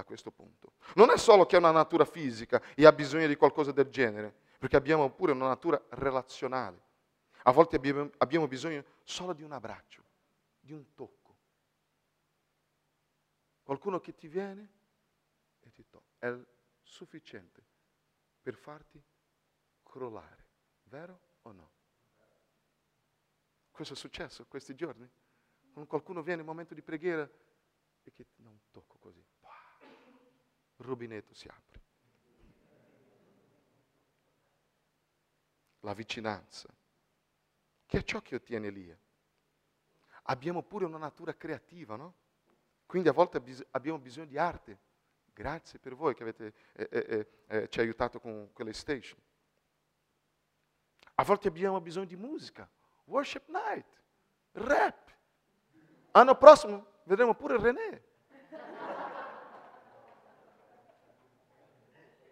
questo 0.04 0.32
punto. 0.32 0.74
Non 0.96 1.10
è 1.10 1.18
solo 1.18 1.46
che 1.46 1.56
ha 1.56 1.60
una 1.60 1.72
natura 1.72 2.06
fisica 2.06 2.62
e 2.76 2.86
ha 2.86 2.92
bisogno 2.92 3.28
di 3.28 3.36
qualcosa 3.36 3.72
del 3.72 3.90
genere, 3.90 4.34
perché 4.58 4.76
abbiamo 4.76 5.10
pure 5.12 5.32
una 5.32 5.48
natura 5.48 5.82
relazionale. 5.90 6.86
A 7.44 7.52
volte 7.52 7.78
abbiamo, 8.18 8.48
bisogno 8.48 8.84
solo 9.04 9.34
di 9.34 9.44
un 9.44 9.52
abbraccio, 9.52 10.04
di 10.60 10.74
un 10.74 10.94
tocco. 10.94 11.38
Qualcuno 13.64 14.00
che 14.00 14.14
ti 14.16 14.28
viene 14.28 14.70
e 15.62 15.72
ti 15.72 15.86
tocca. 15.90 16.06
È 16.20 16.36
sufficiente 16.82 17.64
per 18.42 18.56
farti 18.56 19.02
crollare. 19.84 20.46
Vero 20.84 21.20
o 21.44 21.52
no? 21.52 21.72
Questo 23.72 23.94
è 23.94 23.98
successo 23.98 24.46
questi 24.48 24.74
giorni? 24.74 25.10
Quando 25.72 25.88
qualcuno 25.88 26.24
viene 26.24 26.42
in 26.42 26.48
momento 26.48 26.74
di 26.74 26.82
preghiera 26.82 27.30
e 28.04 28.12
che 28.12 28.26
ti 28.26 28.42
dà 28.42 28.50
un 28.50 28.60
tocco 28.72 28.98
così, 28.98 29.20
il 29.20 29.26
rubinetto 30.88 31.34
si 31.34 31.48
apre. 31.48 31.82
La 35.82 35.94
vicinanza, 35.94 36.70
che 37.86 37.98
è 38.00 38.04
ciò 38.04 38.22
che 38.22 38.36
ottiene 38.36 38.68
Elia. 38.68 38.98
Abbiamo 40.24 40.64
pure 40.64 40.86
una 40.86 40.98
natura 40.98 41.36
creativa, 41.36 41.96
no? 41.96 42.16
Quindi 42.86 43.10
a 43.10 43.14
volte 43.14 43.42
abbiamo 43.72 44.00
bisogno 44.00 44.26
di 44.26 44.38
arte. 44.38 44.80
Grazie 45.34 45.78
per 45.78 45.94
voi 45.94 46.16
che 46.16 46.24
avete, 46.24 46.54
eh, 46.74 46.88
eh, 46.90 47.06
eh, 47.08 47.28
eh 47.48 47.70
ci 47.70 47.80
aiutato 47.80 48.20
con 48.20 48.52
quelle 48.54 48.74
station. 48.74 49.20
A 51.16 51.24
volte 51.24 51.48
abbiamo 51.48 51.80
bisogno 51.80 52.06
di 52.06 52.16
musica, 52.16 52.70
worship 53.06 53.48
night, 53.48 54.02
rap. 54.54 55.16
Anno 56.12 56.36
prossimo 56.38 56.96
vedremo 57.04 57.36
pure 57.36 57.58
René. 57.60 58.07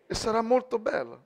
E 0.08 0.14
sarà 0.14 0.42
molto 0.42 0.78
bello. 0.80 1.26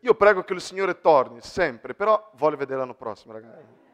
Io 0.00 0.14
prego 0.14 0.42
che 0.44 0.54
il 0.54 0.60
Signore 0.60 1.00
torni 1.00 1.40
sempre, 1.42 1.94
però 1.94 2.30
voglio 2.34 2.56
vedere 2.56 2.78
l'anno 2.78 2.94
prossimo, 2.94 3.34
ragazzi. 3.34 3.88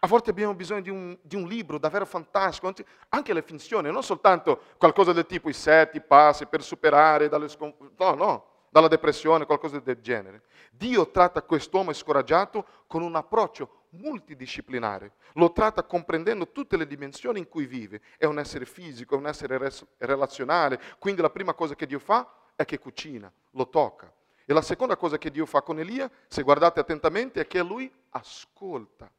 A 0.00 0.06
volte 0.06 0.30
abbiamo 0.30 0.54
bisogno 0.54 0.80
di 0.80 0.90
un, 0.90 1.18
di 1.20 1.36
un, 1.36 1.46
libro 1.46 1.78
davvero 1.78 2.06
fantastico, 2.06 2.72
anche 3.10 3.32
le 3.32 3.42
finzioni, 3.42 3.90
non 3.90 4.02
soltanto 4.02 4.62
qualcosa 4.78 5.12
del 5.12 5.26
tipo 5.26 5.48
i 5.48 5.52
sette 5.52 6.00
passi 6.00 6.46
per 6.46 6.62
superare 6.62 7.28
dalle 7.28 7.48
sconf- 7.48 7.92
no, 7.98 8.14
no, 8.14 8.46
dalla 8.70 8.88
depressione, 8.88 9.44
qualcosa 9.44 9.78
del 9.80 10.00
genere. 10.00 10.42
Dio 10.70 11.10
tratta 11.10 11.42
quest'uomo 11.42 11.92
scoraggiato 11.92 12.66
con 12.86 13.02
un 13.02 13.14
approccio 13.16 13.81
multidisciplinare, 13.92 15.14
lo 15.34 15.52
tratta 15.52 15.84
comprendendo 15.84 16.50
tutte 16.50 16.76
le 16.76 16.86
dimensioni 16.86 17.38
in 17.38 17.48
cui 17.48 17.66
vive. 17.66 18.00
È 18.16 18.24
un 18.24 18.38
essere 18.38 18.64
fisico, 18.64 19.14
è 19.14 19.18
un 19.18 19.26
essere 19.26 19.58
res- 19.58 19.86
relazionale, 19.98 20.80
quindi 20.98 21.20
la 21.20 21.30
prima 21.30 21.54
cosa 21.54 21.74
che 21.74 21.86
Dio 21.86 21.98
fa 21.98 22.50
è 22.54 22.64
che 22.64 22.78
cucina, 22.78 23.32
lo 23.50 23.68
tocca. 23.68 24.12
E 24.44 24.52
la 24.52 24.62
seconda 24.62 24.96
cosa 24.96 25.18
che 25.18 25.30
Dio 25.30 25.46
fa 25.46 25.62
con 25.62 25.78
Elia, 25.78 26.10
se 26.26 26.42
guardate 26.42 26.80
attentamente, 26.80 27.40
è 27.40 27.46
che 27.46 27.62
lui 27.62 27.92
ascolta. 28.10 29.10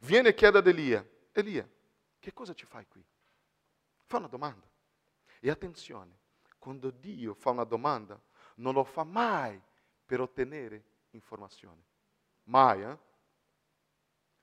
Viene 0.00 0.30
e 0.30 0.34
chiede 0.34 0.58
ad 0.58 0.66
Elia, 0.66 1.06
Elia, 1.32 1.68
che 2.18 2.32
cosa 2.32 2.54
ci 2.54 2.66
fai 2.66 2.86
qui? 2.88 3.04
Fa 4.06 4.18
una 4.18 4.26
domanda. 4.26 4.66
E 5.40 5.50
attenzione, 5.50 6.18
quando 6.58 6.90
Dio 6.90 7.34
fa 7.34 7.50
una 7.50 7.64
domanda, 7.64 8.20
non 8.56 8.74
lo 8.74 8.84
fa 8.84 9.04
mai 9.04 9.60
per 10.04 10.20
ottenere 10.20 10.84
informazioni. 11.10 11.82
Mai, 12.44 12.82
eh? 12.82 12.98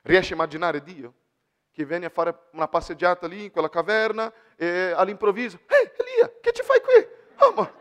Riesci 0.05 0.33
a 0.33 0.35
immaginare 0.35 0.83
Dio? 0.83 1.13
Che 1.71 1.83
viene 1.83 2.05
a 2.05 2.09
fare 2.09 2.50
una 2.51 2.67
passeggiata 2.67 3.25
lì 3.25 3.45
in 3.45 3.51
quella 3.51 3.69
caverna 3.69 4.31
e 4.55 4.91
all'improvviso, 4.91 5.59
ehi 5.65 5.91
Elia, 5.97 6.31
che 6.39 6.51
ci 6.51 6.62
fai 6.62 6.79
qui? 6.79 7.07
Oh, 7.39 7.53
ma... 7.53 7.74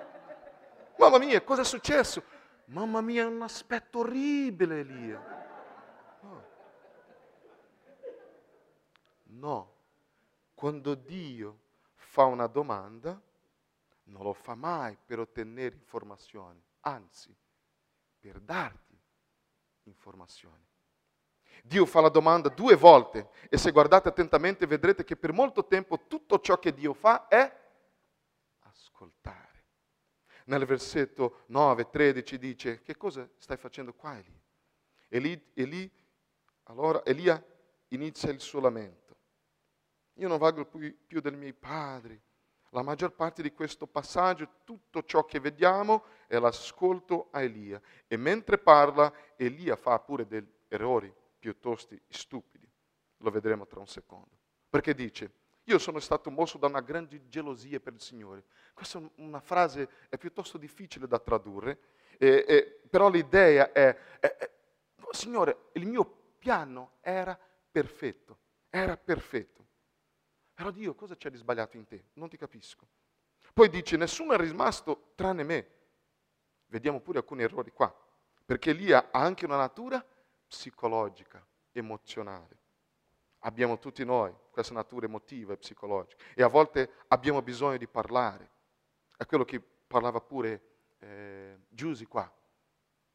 Mamma 0.96 1.18
mia, 1.18 1.42
cosa 1.42 1.60
è 1.60 1.64
successo? 1.64 2.22
Mamma 2.66 3.02
mia, 3.02 3.24
è 3.24 3.26
un 3.26 3.42
aspetto 3.42 3.98
orribile 3.98 4.80
Elia. 4.80 5.42
No, 9.24 9.74
quando 10.54 10.94
Dio 10.94 11.58
fa 11.94 12.24
una 12.24 12.46
domanda, 12.46 13.20
non 14.04 14.22
lo 14.22 14.32
fa 14.32 14.54
mai 14.54 14.96
per 15.04 15.18
ottenere 15.18 15.74
informazioni, 15.74 16.62
anzi, 16.80 17.36
per 18.18 18.40
darti 18.40 18.98
informazioni. 19.82 20.72
Dio 21.62 21.86
fa 21.86 22.00
la 22.00 22.08
domanda 22.08 22.48
due 22.48 22.74
volte 22.76 23.30
e 23.48 23.56
se 23.56 23.70
guardate 23.70 24.08
attentamente 24.08 24.66
vedrete 24.66 25.04
che 25.04 25.16
per 25.16 25.32
molto 25.32 25.66
tempo 25.66 26.06
tutto 26.06 26.38
ciò 26.40 26.58
che 26.58 26.74
Dio 26.74 26.92
fa 26.92 27.26
è 27.28 27.62
ascoltare. 28.60 29.64
Nel 30.46 30.66
versetto 30.66 31.44
9, 31.46 31.88
13 31.88 32.38
dice, 32.38 32.82
che 32.82 32.96
cosa 32.96 33.28
stai 33.38 33.56
facendo 33.56 33.94
qua 33.94 34.18
Eli? 34.18 34.40
Eli, 35.08 35.50
Eli 35.54 35.90
allora 36.64 37.02
Elia 37.04 37.42
inizia 37.88 38.30
il 38.30 38.40
suo 38.40 38.60
lamento. 38.60 39.16
Io 40.14 40.28
non 40.28 40.38
valgo 40.38 40.66
più, 40.66 40.94
più 41.06 41.20
dei 41.20 41.34
miei 41.34 41.54
padri. 41.54 42.20
La 42.70 42.82
maggior 42.82 43.12
parte 43.12 43.40
di 43.40 43.52
questo 43.52 43.86
passaggio, 43.86 44.48
tutto 44.64 45.02
ciò 45.04 45.24
che 45.24 45.40
vediamo 45.40 46.04
è 46.26 46.38
l'ascolto 46.38 47.28
a 47.30 47.40
Elia. 47.40 47.80
E 48.06 48.16
mentre 48.16 48.58
parla, 48.58 49.12
Elia 49.36 49.76
fa 49.76 49.98
pure 50.00 50.26
degli 50.26 50.46
errori 50.68 51.22
piuttosto 51.44 51.94
stupidi. 52.08 52.66
Lo 53.18 53.30
vedremo 53.30 53.66
tra 53.66 53.78
un 53.78 53.86
secondo. 53.86 54.30
Perché 54.70 54.94
dice, 54.94 55.30
io 55.64 55.78
sono 55.78 56.00
stato 56.00 56.30
mosso 56.30 56.56
da 56.56 56.68
una 56.68 56.80
grande 56.80 57.28
gelosia 57.28 57.80
per 57.80 57.92
il 57.92 58.00
Signore. 58.00 58.44
Questa 58.72 58.98
è 58.98 59.10
una 59.16 59.40
frase 59.40 59.88
è 60.08 60.16
piuttosto 60.16 60.56
difficile 60.56 61.06
da 61.06 61.18
tradurre, 61.18 61.78
eh, 62.16 62.44
eh, 62.48 62.80
però 62.88 63.10
l'idea 63.10 63.72
è, 63.72 63.94
è, 64.20 64.50
Signore, 65.10 65.68
il 65.72 65.86
mio 65.86 66.04
piano 66.38 66.92
era 67.02 67.38
perfetto, 67.70 68.38
era 68.70 68.96
perfetto. 68.96 69.66
Però 70.54 70.70
Dio, 70.70 70.94
cosa 70.94 71.14
c'è 71.14 71.28
di 71.28 71.36
sbagliato 71.36 71.76
in 71.76 71.86
te? 71.86 72.06
Non 72.14 72.30
ti 72.30 72.38
capisco. 72.38 72.88
Poi 73.52 73.68
dice, 73.68 73.98
nessuno 73.98 74.32
è 74.32 74.38
rimasto 74.38 75.12
tranne 75.14 75.42
me. 75.42 75.68
Vediamo 76.66 77.00
pure 77.00 77.18
alcuni 77.18 77.42
errori 77.42 77.70
qua, 77.70 77.94
perché 78.46 78.72
lì 78.72 78.92
ha 78.92 79.10
anche 79.12 79.44
una 79.44 79.56
natura 79.56 80.04
psicologica, 80.54 81.44
emozionale. 81.72 82.62
Abbiamo 83.40 83.78
tutti 83.78 84.04
noi 84.04 84.32
questa 84.50 84.72
natura 84.72 85.06
emotiva 85.06 85.52
e 85.52 85.56
psicologica 85.56 86.24
e 86.34 86.42
a 86.42 86.46
volte 86.46 87.04
abbiamo 87.08 87.42
bisogno 87.42 87.76
di 87.76 87.88
parlare. 87.88 88.50
È 89.16 89.26
quello 89.26 89.44
che 89.44 89.60
parlava 89.60 90.20
pure 90.20 90.62
eh, 91.00 91.58
Giusy 91.68 92.04
qua. 92.06 92.32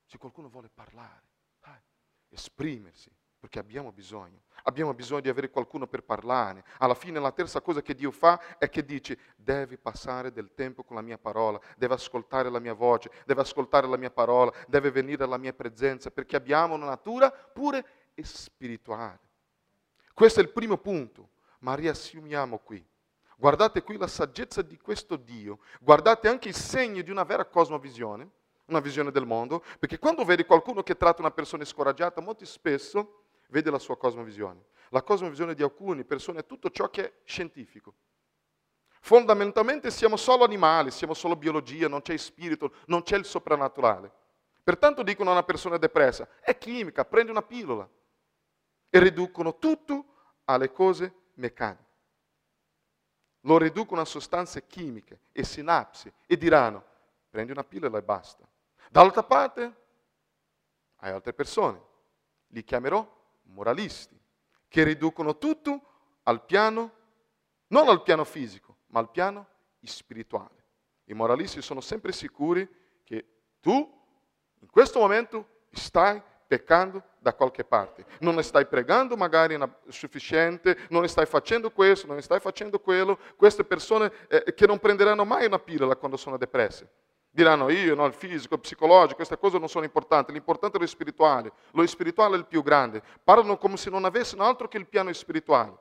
Se 0.06 0.18
qualcuno 0.18 0.50
vuole 0.50 0.70
parlare, 0.70 1.28
dai, 1.60 1.82
esprimersi, 2.28 3.10
perché 3.40 3.60
abbiamo 3.60 3.92
bisogno. 3.92 4.42
Abbiamo 4.64 4.94
bisogno 4.94 5.22
di 5.22 5.30
avere 5.30 5.50
qualcuno 5.50 5.88
per 5.88 6.04
parlare. 6.04 6.66
Alla 6.80 6.94
fine 6.94 7.20
la 7.20 7.32
terza 7.32 7.62
cosa 7.62 7.82
che 7.82 7.96
Dio 7.96 8.12
fa 8.12 8.58
è 8.58 8.70
che 8.70 8.84
dice, 8.84 9.18
devi 9.38 9.78
passare 9.78 10.34
del 10.34 10.54
tempo 10.54 10.84
con 10.84 10.98
la 10.98 11.02
mia 11.02 11.18
parola, 11.18 11.60
deve 11.78 11.94
ascoltare 11.94 12.50
la 12.50 12.60
mia 12.60 12.74
voce, 12.74 13.10
deve 13.26 13.42
ascoltare 13.42 13.88
la 13.88 13.98
mia 13.98 14.12
parola, 14.12 14.52
deve 14.68 14.92
venire 14.92 15.24
alla 15.24 15.38
mia 15.38 15.54
presenza, 15.54 16.12
perché 16.12 16.36
abbiamo 16.36 16.76
una 16.76 16.88
natura 16.88 17.32
pure 17.32 17.86
spirituale. 18.22 19.20
Questo 20.14 20.42
è 20.42 20.44
il 20.44 20.50
primo 20.50 20.78
punto, 20.78 21.30
ma 21.60 21.76
riassumiamo 21.76 22.60
qui. 22.60 22.86
Guardate 23.38 23.84
qui 23.84 23.96
la 23.96 24.08
saggezza 24.08 24.62
di 24.62 24.78
questo 24.78 25.16
Dio, 25.16 25.60
guardate 25.80 26.28
anche 26.28 26.50
i 26.50 26.54
segni 26.54 27.02
di 27.04 27.10
una 27.10 27.24
vera 27.24 27.46
cosmovisione, 27.46 28.30
una 28.66 28.82
visione 28.82 29.12
del 29.12 29.26
mondo, 29.26 29.64
perché 29.80 29.98
quando 29.98 30.26
vedi 30.26 30.44
qualcuno 30.44 30.84
che 30.84 30.98
tratta 30.98 31.22
una 31.22 31.32
persona 31.32 31.64
scoraggiata, 31.64 32.20
molto 32.20 32.44
spesso 32.44 33.24
vede 33.50 33.70
la 33.70 33.80
sua 33.80 33.98
cosmovisione. 33.98 34.66
La 34.90 35.04
cosmovisione 35.04 35.54
di 35.54 35.62
alcune 35.62 36.04
persone 36.04 36.40
è 36.40 36.46
tutto 36.46 36.70
ciò 36.70 36.90
che 36.90 37.06
è 37.06 37.14
scientifico. 37.26 37.94
Fondamentalmente 39.02 39.92
siamo 39.92 40.18
solo 40.18 40.44
animali, 40.44 40.92
siamo 40.92 41.14
solo 41.14 41.36
biologia, 41.36 41.88
non 41.88 42.02
c'è 42.02 42.18
spirito, 42.18 42.74
non 42.88 43.04
c'è 43.04 43.18
il 43.18 43.26
soprannaturale. 43.26 44.12
Pertanto 44.64 45.04
dicono 45.04 45.30
a 45.30 45.34
una 45.34 45.44
persona 45.44 45.78
depressa, 45.78 46.28
è 46.42 46.58
chimica, 46.58 47.06
prendi 47.06 47.32
una 47.32 47.42
pillola. 47.42 47.90
E 48.90 49.00
riducono 49.00 49.58
tutto 49.58 50.06
alle 50.46 50.72
cose 50.72 51.14
meccaniche. 51.36 51.88
Lo 53.42 53.58
riducono 53.58 54.02
a 54.02 54.06
sostanze 54.06 54.68
chimiche 54.68 55.22
e 55.32 55.44
sinapsi 55.44 56.12
e 56.26 56.36
diranno, 56.36 56.84
prendi 57.30 57.52
una 57.52 57.64
pillola 57.64 58.00
e 58.00 58.04
basta. 58.04 58.48
Dall'altra 58.90 59.24
parte 59.24 59.76
hai 60.98 61.12
altre 61.12 61.34
persone, 61.34 61.82
li 62.48 62.64
chiamerò 62.64 63.18
moralisti, 63.54 64.18
che 64.68 64.84
riducono 64.84 65.38
tutto 65.38 65.82
al 66.24 66.46
piano, 66.46 66.92
non 67.68 67.90
al 67.90 68.04
piano 68.04 68.24
fisico, 68.24 68.78
ma 68.88 69.00
al 69.00 69.12
piano 69.12 69.48
spirituale. 69.82 70.64
I 71.06 71.14
moralisti 71.14 71.62
sono 71.62 71.82
sempre 71.82 72.12
sicuri 72.12 72.68
che 73.04 73.26
tu 73.60 73.98
in 74.60 74.70
questo 74.70 75.00
momento 75.00 75.64
stai 75.72 76.22
peccando 76.50 77.04
da 77.20 77.34
qualche 77.34 77.64
parte. 77.64 78.06
Non 78.20 78.42
stai 78.44 78.66
pregando 78.66 79.16
magari 79.16 79.58
sufficiente, 79.88 80.78
non 80.90 81.08
stai 81.08 81.26
facendo 81.26 81.72
questo, 81.72 82.08
non 82.08 82.22
stai 82.22 82.40
facendo 82.40 82.80
quello. 82.80 83.20
Queste 83.36 83.64
persone 83.64 84.12
eh, 84.28 84.54
che 84.54 84.66
non 84.66 84.80
prenderanno 84.80 85.26
mai 85.26 85.46
una 85.46 85.60
pillola 85.60 85.96
quando 85.96 86.18
sono 86.18 86.38
depresse. 86.38 86.90
Diranno 87.32 87.70
io, 87.70 87.94
no, 87.94 88.06
il 88.06 88.14
fisico, 88.14 88.56
il 88.56 88.60
psicologico, 88.60 89.16
queste 89.16 89.38
cose 89.38 89.60
non 89.60 89.70
sono 89.70 89.86
importanti, 89.86 90.32
l'importante 90.32 90.78
è 90.78 90.80
lo 90.80 90.88
spirituale, 90.88 91.52
lo 91.72 91.86
spirituale 91.86 92.36
è 92.36 92.40
il 92.40 92.48
più 92.48 92.64
grande. 92.64 93.04
Parlano 93.24 93.58
come 93.58 93.78
se 93.78 93.90
non 93.90 94.04
avessero 94.04 94.44
altro 94.44 94.68
che 94.68 94.78
il 94.78 94.88
piano 94.88 95.14
spirituale. 95.14 95.78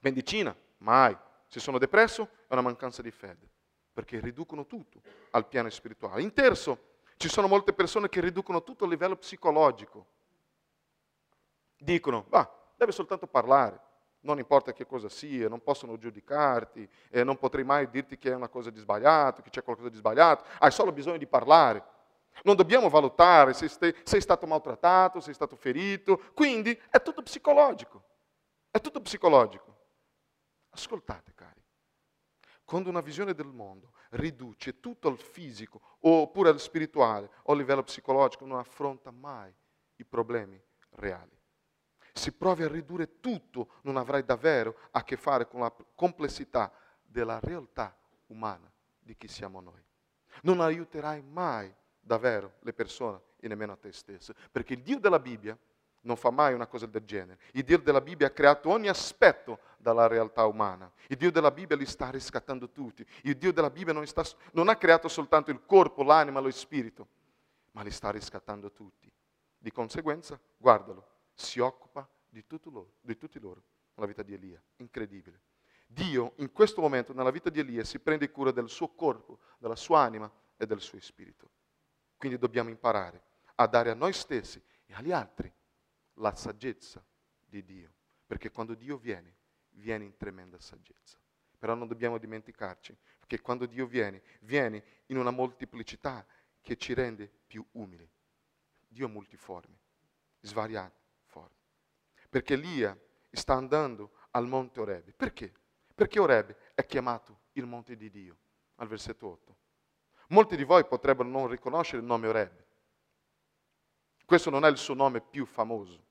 Medicina, 0.00 0.54
mai. 0.78 1.16
Se 1.46 1.60
sono 1.60 1.78
depresso 1.78 2.28
è 2.48 2.52
una 2.54 2.62
mancanza 2.62 3.02
di 3.02 3.10
fede, 3.10 3.48
perché 3.92 4.18
riducono 4.20 4.66
tutto 4.66 5.00
al 5.30 5.46
piano 5.46 5.70
spirituale. 5.70 6.22
In 6.22 6.32
terzo, 6.32 6.94
ci 7.16 7.28
sono 7.28 7.46
molte 7.46 7.72
persone 7.72 8.08
che 8.08 8.20
riducono 8.20 8.64
tutto 8.64 8.84
a 8.84 8.88
livello 8.88 9.16
psicologico. 9.16 10.06
Dicono, 11.76 12.24
va, 12.28 12.50
deve 12.76 12.90
soltanto 12.90 13.28
parlare, 13.28 13.80
non 14.22 14.38
importa 14.38 14.72
che 14.72 14.86
cosa 14.86 15.08
sia, 15.08 15.48
non 15.48 15.62
possono 15.62 15.96
giudicarti, 15.96 16.88
eh, 17.10 17.24
non 17.24 17.38
potrei 17.38 17.64
mai 17.64 17.88
dirti 17.88 18.18
che 18.18 18.30
è 18.30 18.34
una 18.34 18.48
cosa 18.48 18.70
di 18.70 18.78
sbagliato, 18.78 19.42
che 19.42 19.50
c'è 19.50 19.62
qualcosa 19.62 19.88
di 19.88 19.96
sbagliato, 19.96 20.44
hai 20.58 20.70
solo 20.70 20.92
bisogno 20.92 21.18
di 21.18 21.26
parlare. 21.26 21.90
Non 22.44 22.56
dobbiamo 22.56 22.88
valutare 22.88 23.52
se 23.52 23.68
sei, 23.68 24.20
stato 24.20 24.46
maltrattato, 24.46 25.18
se 25.18 25.26
sei 25.26 25.34
stato 25.34 25.54
ferito, 25.54 26.20
quindi 26.34 26.78
è 26.88 27.02
tutto 27.02 27.22
psicologico, 27.22 28.02
è 28.70 28.80
tutto 28.80 29.00
psicologico. 29.00 29.70
Ascoltate 30.70 31.34
cari, 31.34 31.62
quando 32.64 32.88
una 32.88 33.02
visione 33.02 33.34
del 33.34 33.52
mondo 33.52 33.92
riduce 34.10 34.80
tutto 34.80 35.08
al 35.08 35.18
fisico 35.18 35.98
oppure 36.00 36.48
al 36.48 36.60
spirituale 36.60 37.28
o 37.42 37.52
a 37.52 37.56
livello 37.56 37.82
psicologico, 37.82 38.46
non 38.46 38.58
affronta 38.58 39.10
mai 39.10 39.52
i 39.96 40.04
problemi 40.04 40.60
reali. 40.92 41.41
Se 42.12 42.32
provi 42.32 42.62
a 42.62 42.68
ridurre 42.68 43.20
tutto, 43.20 43.80
non 43.82 43.96
avrai 43.96 44.24
davvero 44.24 44.76
a 44.90 45.02
che 45.02 45.16
fare 45.16 45.48
con 45.48 45.60
la 45.60 45.74
complessità 45.94 46.70
della 47.02 47.40
realtà 47.40 47.96
umana 48.26 48.70
di 48.98 49.16
chi 49.16 49.28
siamo 49.28 49.60
noi. 49.60 49.82
Non 50.42 50.60
aiuterai 50.60 51.22
mai 51.22 51.74
davvero 52.00 52.54
le 52.60 52.72
persone 52.72 53.20
e 53.38 53.48
nemmeno 53.48 53.72
a 53.72 53.76
te 53.76 53.92
stesso, 53.92 54.34
perché 54.50 54.74
il 54.74 54.82
Dio 54.82 54.98
della 54.98 55.18
Bibbia 55.18 55.56
non 56.02 56.16
fa 56.16 56.30
mai 56.30 56.52
una 56.52 56.66
cosa 56.66 56.86
del 56.86 57.04
genere. 57.04 57.38
Il 57.52 57.64
Dio 57.64 57.78
della 57.78 58.00
Bibbia 58.00 58.26
ha 58.26 58.30
creato 58.30 58.68
ogni 58.70 58.88
aspetto 58.88 59.60
dalla 59.78 60.06
realtà 60.06 60.44
umana. 60.46 60.90
Il 61.08 61.16
Dio 61.16 61.30
della 61.30 61.50
Bibbia 61.50 61.76
li 61.76 61.86
sta 61.86 62.10
riscattando 62.10 62.70
tutti. 62.70 63.06
Il 63.22 63.36
Dio 63.36 63.52
della 63.52 63.70
Bibbia 63.70 63.92
non, 63.92 64.06
sta, 64.06 64.24
non 64.52 64.68
ha 64.68 64.76
creato 64.76 65.08
soltanto 65.08 65.50
il 65.50 65.64
corpo, 65.64 66.02
l'anima, 66.02 66.40
lo 66.40 66.50
spirito, 66.50 67.06
ma 67.72 67.82
li 67.82 67.90
sta 67.90 68.10
riscattando 68.10 68.72
tutti. 68.72 69.10
Di 69.58 69.70
conseguenza, 69.70 70.38
guardalo, 70.56 71.06
si 71.34 71.60
occupa 71.60 72.08
di, 72.28 72.44
loro, 72.64 72.94
di 73.00 73.16
tutti 73.16 73.38
loro 73.38 73.62
nella 73.94 74.06
vita 74.06 74.22
di 74.22 74.34
Elia. 74.34 74.62
Incredibile. 74.76 75.40
Dio 75.86 76.32
in 76.36 76.50
questo 76.52 76.80
momento 76.80 77.12
nella 77.12 77.30
vita 77.30 77.50
di 77.50 77.60
Elia 77.60 77.84
si 77.84 77.98
prende 77.98 78.30
cura 78.30 78.50
del 78.50 78.68
suo 78.68 78.88
corpo, 78.94 79.40
della 79.58 79.76
sua 79.76 80.00
anima 80.00 80.30
e 80.56 80.66
del 80.66 80.80
suo 80.80 80.98
spirito. 81.00 81.50
Quindi 82.16 82.38
dobbiamo 82.38 82.70
imparare 82.70 83.22
a 83.56 83.66
dare 83.66 83.90
a 83.90 83.94
noi 83.94 84.12
stessi 84.12 84.62
e 84.86 84.94
agli 84.94 85.12
altri 85.12 85.52
la 86.14 86.34
saggezza 86.34 87.04
di 87.44 87.62
Dio, 87.64 87.92
perché 88.26 88.50
quando 88.50 88.74
Dio 88.74 88.96
viene, 88.96 89.36
viene 89.70 90.04
in 90.04 90.16
tremenda 90.16 90.58
saggezza. 90.60 91.18
Però 91.58 91.74
non 91.74 91.88
dobbiamo 91.88 92.18
dimenticarci 92.18 92.96
che 93.26 93.40
quando 93.40 93.66
Dio 93.66 93.86
viene, 93.86 94.22
viene 94.40 94.84
in 95.06 95.18
una 95.18 95.30
molteplicità 95.30 96.26
che 96.60 96.76
ci 96.76 96.94
rende 96.94 97.30
più 97.46 97.64
umili. 97.72 98.08
Dio 98.88 99.06
è 99.06 99.10
multiforme, 99.10 99.78
svariate 100.40 100.90
forme. 100.90 101.01
Perché 102.32 102.54
Elia 102.54 102.98
sta 103.30 103.52
andando 103.52 104.12
al 104.30 104.46
monte 104.46 104.80
Orebe. 104.80 105.12
Perché? 105.12 105.52
Perché 105.94 106.18
Orebe 106.18 106.56
è 106.74 106.86
chiamato 106.86 107.40
il 107.52 107.66
monte 107.66 107.94
di 107.94 108.08
Dio, 108.08 108.38
al 108.76 108.88
versetto 108.88 109.28
8. 109.28 109.56
Molti 110.28 110.56
di 110.56 110.64
voi 110.64 110.86
potrebbero 110.86 111.28
non 111.28 111.46
riconoscere 111.46 111.98
il 111.98 112.06
nome 112.06 112.28
Orebe. 112.28 112.66
Questo 114.24 114.48
non 114.48 114.64
è 114.64 114.70
il 114.70 114.78
suo 114.78 114.94
nome 114.94 115.20
più 115.20 115.44
famoso. 115.44 116.02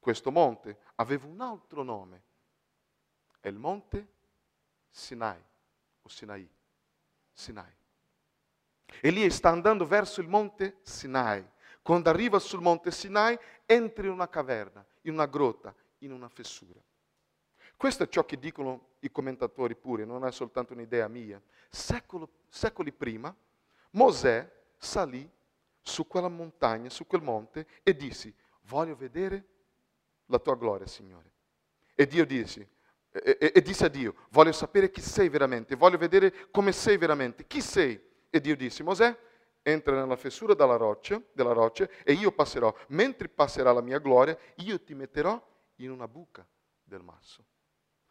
Questo 0.00 0.32
monte 0.32 0.78
aveva 0.96 1.28
un 1.28 1.40
altro 1.40 1.84
nome. 1.84 2.22
È 3.38 3.46
il 3.46 3.56
monte 3.56 4.14
Sinai 4.90 5.40
o 6.02 6.08
Sinai. 6.08 6.50
Sinai. 7.32 7.72
Elia 9.00 9.30
sta 9.30 9.50
andando 9.50 9.86
verso 9.86 10.20
il 10.20 10.26
monte 10.26 10.78
Sinai. 10.82 11.48
Quando 11.82 12.10
arriva 12.10 12.40
sul 12.40 12.62
monte 12.62 12.90
Sinai 12.90 13.38
entra 13.64 14.06
in 14.06 14.10
una 14.10 14.28
caverna, 14.28 14.84
in 15.06 15.14
una 15.14 15.26
grotta, 15.26 15.74
in 15.98 16.12
una 16.12 16.28
fessura. 16.28 16.80
Questo 17.76 18.04
è 18.04 18.08
ciò 18.08 18.24
che 18.24 18.38
dicono 18.38 18.94
i 19.00 19.10
commentatori 19.10 19.74
pure, 19.74 20.04
non 20.04 20.24
è 20.24 20.32
soltanto 20.32 20.72
un'idea 20.72 21.08
mia. 21.08 21.40
Secolo, 21.68 22.30
secoli 22.48 22.92
prima 22.92 23.34
Mosè 23.90 24.50
salì 24.76 25.28
su 25.80 26.06
quella 26.06 26.28
montagna, 26.28 26.90
su 26.90 27.06
quel 27.06 27.22
monte 27.22 27.66
e 27.82 27.94
disse, 27.94 28.34
voglio 28.62 28.96
vedere 28.96 29.44
la 30.26 30.38
tua 30.38 30.56
gloria, 30.56 30.86
Signore. 30.86 31.32
E 31.94 32.06
Dio 32.06 32.26
disse, 32.26 32.68
e, 33.10 33.38
e, 33.40 33.52
e, 33.54 33.62
disse 33.62 33.86
a 33.86 33.88
Dio, 33.88 34.14
voglio 34.30 34.52
sapere 34.52 34.90
chi 34.90 35.00
sei 35.00 35.28
veramente, 35.28 35.76
voglio 35.76 35.96
vedere 35.96 36.50
come 36.50 36.72
sei 36.72 36.98
veramente, 36.98 37.46
chi 37.46 37.62
sei? 37.62 37.98
E 38.28 38.40
Dio 38.40 38.56
disse, 38.56 38.82
Mosè, 38.82 39.16
entra 39.66 39.96
nella 39.96 40.16
fessura 40.16 40.54
della 40.54 40.76
roccia, 40.76 41.20
della 41.32 41.52
roccia 41.52 41.88
e 42.04 42.12
io 42.12 42.30
passerò. 42.30 42.74
Mentre 42.88 43.28
passerà 43.28 43.72
la 43.72 43.80
mia 43.80 43.98
gloria, 43.98 44.36
io 44.56 44.80
ti 44.80 44.94
metterò 44.94 45.40
in 45.76 45.90
una 45.90 46.06
buca 46.06 46.46
del 46.84 47.02
masso. 47.02 47.44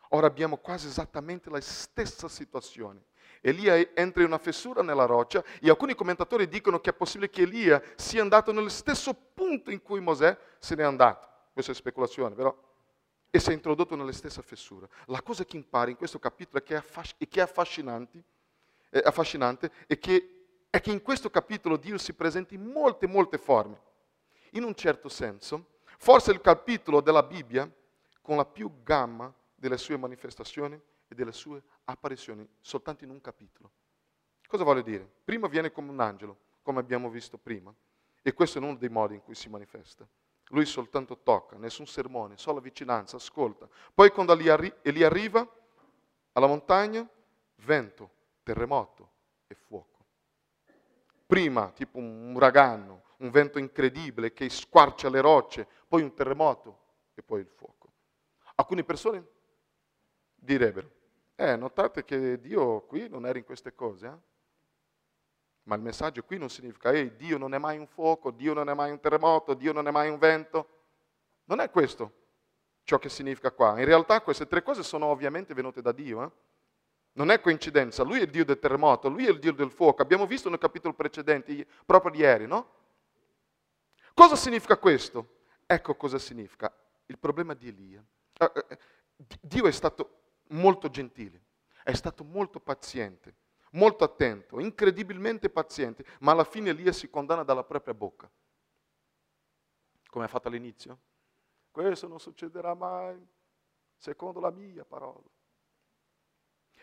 Ora 0.09 0.27
abbiamo 0.27 0.57
quasi 0.57 0.87
esattamente 0.87 1.49
la 1.49 1.61
stessa 1.61 2.27
situazione. 2.27 3.05
Elia 3.41 3.75
entra 3.95 4.21
in 4.21 4.27
una 4.27 4.37
fessura 4.37 4.81
nella 4.81 5.05
roccia 5.05 5.43
e 5.61 5.69
alcuni 5.69 5.95
commentatori 5.95 6.47
dicono 6.47 6.79
che 6.79 6.89
è 6.89 6.93
possibile 6.93 7.29
che 7.29 7.43
Elia 7.43 7.81
sia 7.95 8.21
andato 8.21 8.51
nello 8.51 8.69
stesso 8.69 9.13
punto 9.13 9.71
in 9.71 9.81
cui 9.81 9.99
Mosè 9.99 10.37
se 10.59 10.75
n'è 10.75 10.83
andato 10.83 11.33
questa 11.55 11.71
è 11.71 11.75
speculazione, 11.75 12.35
però, 12.35 12.53
e 13.29 13.39
si 13.39 13.49
è 13.49 13.53
introdotto 13.53 13.95
nella 13.95 14.11
stessa 14.11 14.41
fessura. 14.41 14.85
La 15.05 15.21
cosa 15.21 15.45
che 15.45 15.55
impari 15.55 15.91
in 15.91 15.97
questo 15.97 16.19
capitolo 16.19 16.61
che 16.61 16.75
è, 16.75 16.83
che 17.29 17.39
è 17.39 17.43
affascinante, 17.43 18.23
è 18.89 19.01
affascinante 19.05 19.71
è, 19.87 19.97
che, 19.97 20.44
è 20.75 20.81
che 20.81 20.91
in 20.91 21.01
questo 21.01 21.29
capitolo 21.29 21.77
Dio 21.77 21.97
si 21.97 22.13
presenta 22.13 22.53
in 22.53 22.65
molte, 22.65 23.07
molte 23.07 23.37
forme. 23.37 23.79
In 24.51 24.63
un 24.63 24.75
certo 24.75 25.07
senso, 25.07 25.77
forse 25.97 26.31
il 26.31 26.41
capitolo 26.41 26.99
della 26.99 27.23
Bibbia 27.23 27.69
con 28.21 28.35
la 28.35 28.45
più 28.45 28.83
gamma 28.83 29.33
delle 29.55 29.77
sue 29.77 29.95
manifestazioni 29.95 30.75
e 31.07 31.15
delle 31.15 31.31
sue 31.31 31.63
apparizioni, 31.85 32.45
soltanto 32.59 33.05
in 33.05 33.09
un 33.09 33.21
capitolo. 33.21 33.71
Cosa 34.45 34.65
voglio 34.65 34.81
dire? 34.81 35.09
Prima 35.23 35.47
viene 35.47 35.71
come 35.71 35.91
un 35.91 36.01
angelo, 36.01 36.39
come 36.61 36.81
abbiamo 36.81 37.09
visto 37.09 37.37
prima, 37.37 37.73
e 38.21 38.33
questo 38.33 38.59
è 38.59 38.61
uno 38.61 38.75
dei 38.75 38.89
modi 38.89 39.13
in 39.13 39.23
cui 39.23 39.35
si 39.35 39.47
manifesta. 39.47 40.05
Lui 40.49 40.65
soltanto 40.65 41.19
tocca, 41.23 41.55
nessun 41.55 41.87
sermone, 41.87 42.35
solo 42.37 42.59
vicinanza, 42.59 43.15
ascolta. 43.15 43.69
Poi 43.93 44.11
quando 44.11 44.33
Eli 44.33 45.03
arriva 45.03 45.47
alla 46.33 46.47
montagna, 46.47 47.07
vento, 47.63 48.09
terremoto 48.43 49.09
e 49.47 49.55
fuoco. 49.55 49.94
Prima 51.25 51.71
tipo 51.71 51.97
un 51.97 52.33
uragano, 52.35 53.03
un 53.17 53.31
vento 53.31 53.59
incredibile 53.59 54.33
che 54.33 54.49
squarcia 54.49 55.09
le 55.09 55.21
rocce, 55.21 55.67
poi 55.87 56.03
un 56.03 56.13
terremoto 56.13 56.79
e 57.13 57.23
poi 57.23 57.41
il 57.41 57.47
fuoco. 57.47 57.91
Alcune 58.55 58.83
persone 58.83 59.25
direbbero, 60.35 60.91
eh, 61.35 61.55
notate 61.55 62.03
che 62.03 62.39
Dio 62.39 62.81
qui 62.81 63.09
non 63.09 63.25
era 63.25 63.37
in 63.37 63.43
queste 63.43 63.73
cose, 63.73 64.07
eh? 64.07 64.33
Ma 65.63 65.75
il 65.75 65.81
messaggio 65.81 66.23
qui 66.23 66.37
non 66.37 66.49
significa, 66.49 66.91
ehi, 66.91 67.15
Dio 67.15 67.39
non 67.39 67.53
è 67.55 67.57
mai 67.57 67.77
un 67.79 67.87
fuoco, 67.87 68.29
Dio 68.29 68.53
non 68.53 68.69
è 68.69 68.73
mai 68.75 68.91
un 68.91 68.99
terremoto, 68.99 69.55
Dio 69.55 69.73
non 69.73 69.87
è 69.87 69.91
mai 69.91 70.09
un 70.09 70.19
vento. 70.19 70.69
Non 71.45 71.59
è 71.59 71.71
questo 71.71 72.23
ciò 72.83 72.99
che 72.99 73.09
significa 73.09 73.51
qua. 73.51 73.79
In 73.79 73.85
realtà 73.85 74.21
queste 74.21 74.45
tre 74.45 74.61
cose 74.61 74.83
sono 74.83 75.07
ovviamente 75.07 75.55
venute 75.55 75.81
da 75.81 75.91
Dio. 75.91 76.23
Eh? 76.23 76.31
Non 77.15 77.31
è 77.31 77.39
coincidenza, 77.39 78.03
Lui 78.03 78.19
è 78.19 78.23
il 78.23 78.29
Dio 78.29 78.43
del 78.43 78.59
terremoto, 78.59 79.07
Lui 79.07 79.25
è 79.25 79.29
il 79.29 79.39
Dio 79.39 79.53
del 79.53 79.71
fuoco. 79.71 80.01
Abbiamo 80.01 80.25
visto 80.25 80.49
nel 80.49 80.59
capitolo 80.59 80.93
precedente, 80.93 81.65
proprio 81.85 82.13
ieri, 82.13 82.45
no? 82.45 82.73
Cosa 84.13 84.35
significa 84.35 84.77
questo? 84.77 85.43
Ecco 85.65 85.95
cosa 85.95 86.19
significa 86.19 86.73
il 87.07 87.17
problema 87.17 87.53
di 87.53 87.67
Elia. 87.69 88.03
Eh, 88.37 88.65
eh, 88.69 88.79
Dio 89.41 89.65
è 89.65 89.71
stato 89.71 90.23
molto 90.49 90.89
gentile, 90.89 91.41
è 91.83 91.93
stato 91.93 92.23
molto 92.23 92.59
paziente, 92.59 93.35
molto 93.71 94.03
attento, 94.03 94.59
incredibilmente 94.59 95.49
paziente, 95.49 96.05
ma 96.19 96.31
alla 96.33 96.43
fine 96.43 96.71
Elia 96.71 96.91
si 96.91 97.09
condanna 97.09 97.43
dalla 97.43 97.63
propria 97.63 97.93
bocca. 97.93 98.29
Come 100.09 100.25
ha 100.25 100.29
fatto 100.29 100.49
all'inizio? 100.49 100.99
Questo 101.71 102.07
non 102.07 102.19
succederà 102.19 102.73
mai, 102.73 103.25
secondo 103.95 104.39
la 104.39 104.51
mia 104.51 104.83
parola. 104.85 105.29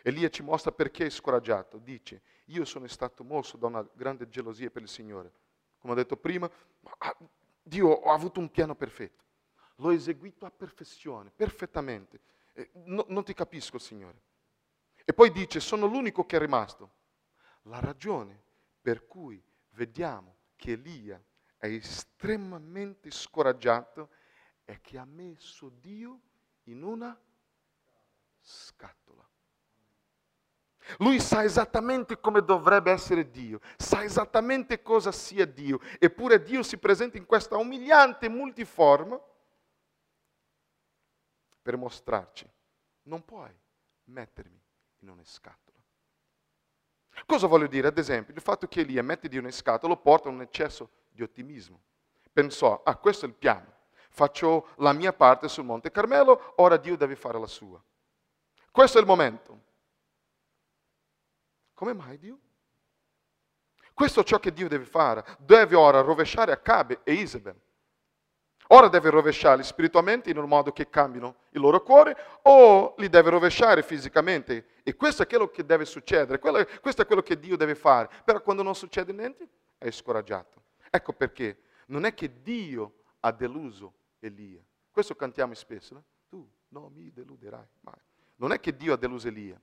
Elia 0.03 0.29
ci 0.29 0.43
mostra 0.43 0.71
perché 0.71 1.05
è 1.05 1.09
scoraggiato. 1.09 1.77
Dice, 1.77 2.21
io 2.45 2.65
sono 2.65 2.85
stato 2.87 3.23
mosso 3.23 3.55
da 3.55 3.67
una 3.67 3.87
grande 3.93 4.27
gelosia 4.27 4.69
per 4.69 4.81
il 4.81 4.89
Signore. 4.89 5.31
Come 5.79 5.93
ho 5.93 5.95
detto 5.95 6.17
prima, 6.17 6.49
ah, 6.99 7.17
Dio 7.61 8.01
ha 8.01 8.13
avuto 8.13 8.39
un 8.39 8.51
piano 8.51 8.75
perfetto. 8.75 9.23
L'ho 9.77 9.91
eseguito 9.91 10.45
a 10.45 10.51
perfezione, 10.51 11.31
perfettamente. 11.31 12.19
No, 12.83 13.05
non 13.07 13.23
ti 13.23 13.33
capisco, 13.33 13.79
Signore. 13.79 14.21
E 15.05 15.13
poi 15.13 15.31
dice, 15.31 15.59
sono 15.61 15.85
l'unico 15.85 16.25
che 16.25 16.35
è 16.35 16.39
rimasto. 16.39 16.91
La 17.63 17.79
ragione 17.79 18.41
per 18.81 19.07
cui 19.07 19.41
vediamo 19.71 20.35
che 20.57 20.73
Elia 20.73 21.21
è 21.57 21.67
estremamente 21.67 23.09
scoraggiato 23.09 24.09
è 24.65 24.81
che 24.81 24.97
ha 24.97 25.05
messo 25.05 25.69
Dio 25.69 26.19
in 26.63 26.83
una 26.83 27.17
scatola. 28.41 29.25
Lui 30.97 31.19
sa 31.19 31.43
esattamente 31.43 32.19
come 32.19 32.43
dovrebbe 32.43 32.91
essere 32.91 33.29
Dio, 33.29 33.59
sa 33.77 34.03
esattamente 34.03 34.81
cosa 34.81 35.11
sia 35.11 35.45
Dio, 35.45 35.79
eppure 35.99 36.41
Dio 36.41 36.63
si 36.63 36.77
presenta 36.77 37.17
in 37.17 37.25
questa 37.25 37.57
umiliante 37.57 38.29
multiforma 38.29 39.19
per 41.61 41.77
mostrarci, 41.77 42.49
non 43.03 43.23
puoi 43.23 43.53
mettermi 44.05 44.61
in 44.99 45.09
una 45.09 45.23
scatola. 45.23 45.77
Cosa 47.25 47.47
voglio 47.47 47.67
dire? 47.67 47.87
Ad 47.87 47.97
esempio, 47.97 48.33
il 48.33 48.41
fatto 48.41 48.67
che 48.67 48.81
Elia 48.81 49.03
mette 49.03 49.29
Dio 49.29 49.39
in 49.39 49.45
una 49.45 49.53
scatola 49.53 49.95
porta 49.95 50.29
a 50.29 50.31
un 50.31 50.41
eccesso 50.41 50.89
di 51.09 51.21
ottimismo. 51.21 51.81
Pensò, 52.31 52.81
ah, 52.83 52.95
questo 52.97 53.25
è 53.25 53.29
il 53.29 53.35
piano, 53.35 53.71
faccio 54.09 54.69
la 54.77 54.91
mia 54.91 55.13
parte 55.13 55.47
sul 55.47 55.63
Monte 55.63 55.91
Carmelo, 55.91 56.53
ora 56.57 56.77
Dio 56.77 56.97
deve 56.97 57.15
fare 57.15 57.39
la 57.39 57.47
sua. 57.47 57.81
Questo 58.71 58.97
è 58.97 59.01
il 59.01 59.07
momento. 59.07 59.71
Come 61.73 61.93
mai 61.93 62.17
Dio? 62.17 62.39
Questo 63.93 64.21
è 64.21 64.23
ciò 64.23 64.39
che 64.39 64.51
Dio 64.51 64.67
deve 64.67 64.85
fare. 64.85 65.23
Deve 65.39 65.75
ora 65.75 66.01
rovesciare 66.01 66.51
Acabe 66.51 67.01
e 67.03 67.13
Isabel. 67.13 67.59
Ora 68.67 68.87
deve 68.87 69.09
rovesciarli 69.09 69.63
spiritualmente 69.63 70.29
in 70.31 70.37
un 70.37 70.47
modo 70.47 70.71
che 70.71 70.89
cambino 70.89 71.35
il 71.51 71.61
loro 71.61 71.83
cuore 71.83 72.15
o 72.43 72.95
li 72.97 73.09
deve 73.09 73.29
rovesciare 73.29 73.83
fisicamente. 73.83 74.65
E 74.83 74.95
questo 74.95 75.23
è 75.23 75.27
quello 75.27 75.49
che 75.49 75.65
deve 75.65 75.85
succedere, 75.85 76.39
questo 76.39 77.01
è 77.01 77.05
quello 77.05 77.21
che 77.21 77.37
Dio 77.37 77.55
deve 77.55 77.75
fare. 77.75 78.09
Però 78.23 78.41
quando 78.41 78.63
non 78.63 78.73
succede 78.73 79.11
niente 79.13 79.47
è 79.77 79.91
scoraggiato. 79.91 80.61
Ecco 80.89 81.13
perché 81.13 81.59
non 81.87 82.05
è 82.05 82.13
che 82.13 82.41
Dio 82.41 83.01
ha 83.19 83.31
deluso 83.31 83.93
Elia. 84.19 84.61
Questo 84.89 85.15
cantiamo 85.15 85.53
spesso, 85.53 85.93
no? 85.93 86.03
tu 86.29 86.47
non 86.69 86.91
mi 86.93 87.11
deluderai 87.11 87.67
mai. 87.81 87.99
Non 88.37 88.51
è 88.51 88.59
che 88.59 88.75
Dio 88.75 88.93
ha 88.93 88.97
deluso 88.97 89.27
Elia, 89.27 89.59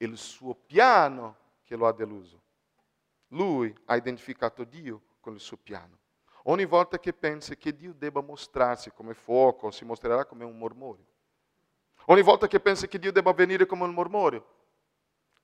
il 0.00 0.16
suo 0.16 0.54
piano 0.54 1.36
che 1.64 1.76
lo 1.76 1.86
ha 1.86 1.92
deluso. 1.92 2.42
Lui 3.28 3.74
ha 3.86 3.96
identificato 3.96 4.64
Dio 4.64 5.02
con 5.20 5.34
il 5.34 5.40
suo 5.40 5.56
piano. 5.56 5.98
Ogni 6.44 6.64
volta 6.64 6.98
che 6.98 7.12
pensi 7.12 7.56
che 7.56 7.74
Dio 7.74 7.92
debba 7.92 8.22
mostrarsi 8.22 8.90
come 8.92 9.14
fuoco, 9.14 9.70
si 9.70 9.84
mostrerà 9.84 10.24
come 10.24 10.44
un 10.44 10.56
mormorio. 10.56 11.06
Ogni 12.06 12.22
volta 12.22 12.46
che 12.46 12.60
pensi 12.60 12.88
che 12.88 12.98
Dio 12.98 13.12
debba 13.12 13.32
venire 13.32 13.66
come 13.66 13.84
un 13.84 13.92
mormorio, 13.92 14.46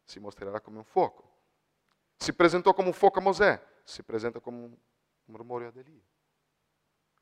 si 0.05 0.19
mostrerà 0.19 0.61
come 0.61 0.79
un 0.79 0.85
fuoco. 0.85 1.35
Si 2.17 2.33
presentò 2.33 2.73
come 2.73 2.89
un 2.89 2.95
fuoco 2.95 3.19
a 3.19 3.23
Mosè, 3.23 3.63
si 3.85 4.03
presenta 4.03 4.41
come 4.41 4.65
un 4.65 4.77
mormorio 5.27 5.69
ad 5.69 5.77
Elia. 5.77 6.03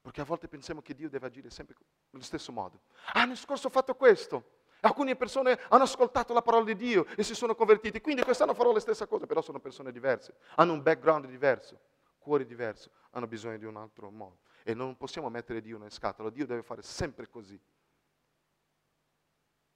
Perché 0.01 0.21
a 0.21 0.25
volte 0.25 0.47
pensiamo 0.47 0.81
che 0.81 0.95
Dio 0.95 1.09
deve 1.09 1.27
agire 1.27 1.51
sempre 1.51 1.75
nello 2.11 2.25
stesso 2.25 2.53
modo. 2.53 2.83
Ah, 3.15 3.25
nel 3.25 3.37
scorso 3.37 3.67
ho 3.67 3.71
fatto 3.71 3.97
questo. 3.97 4.63
Alcune 4.85 5.17
persone 5.17 5.59
hanno 5.69 5.85
ascoltato 5.85 6.35
la 6.35 6.43
parola 6.43 6.65
di 6.65 6.77
Dio 6.77 7.07
e 7.17 7.23
si 7.23 7.35
sono 7.35 7.55
convertiti, 7.55 8.03
quindi 8.03 8.23
quest'anno 8.23 8.53
farò 8.53 8.71
la 8.71 8.81
stessa 8.81 9.07
cosa, 9.07 9.27
però 9.27 9.41
sono 9.41 9.59
persone 9.59 9.91
diverse, 9.91 10.37
hanno 10.57 10.75
un 10.75 10.83
background 10.83 11.27
diverso, 11.27 11.81
cuore 12.19 12.45
diverso, 12.45 12.91
hanno 13.13 13.27
bisogno 13.27 13.57
di 13.57 13.65
un 13.65 13.77
altro 13.77 14.11
modo. 14.11 14.41
E 14.63 14.75
non 14.75 14.95
possiamo 14.99 15.31
mettere 15.31 15.63
Dio 15.63 15.79
nella 15.79 15.89
scatola, 15.89 16.29
Dio 16.29 16.45
deve 16.45 16.63
fare 16.63 16.83
sempre 16.83 17.31
così. 17.31 17.59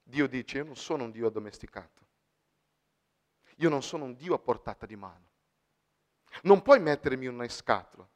Dio 0.02 0.26
dice, 0.28 0.58
io 0.58 0.64
non 0.64 0.76
sono 0.76 1.04
un 1.04 1.10
Dio 1.10 1.26
addomesticato, 1.26 2.06
io 3.56 3.68
non 3.70 3.82
sono 3.82 4.04
un 4.04 4.14
Dio 4.14 4.34
a 4.34 4.38
portata 4.38 4.84
di 4.84 4.96
mano. 4.96 5.26
Non 6.42 6.60
puoi 6.60 6.80
mettermi 6.80 7.24
in 7.24 7.32
una 7.32 7.48
scatola. 7.48 8.06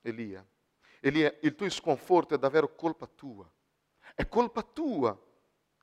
Elia, 0.00 0.46
Elia, 1.00 1.36
il 1.40 1.56
tuo 1.56 1.68
sconforto 1.68 2.36
è 2.36 2.38
davvero 2.38 2.72
colpa 2.76 3.08
tua. 3.08 3.50
È 4.14 4.28
colpa 4.28 4.62
tua 4.62 5.30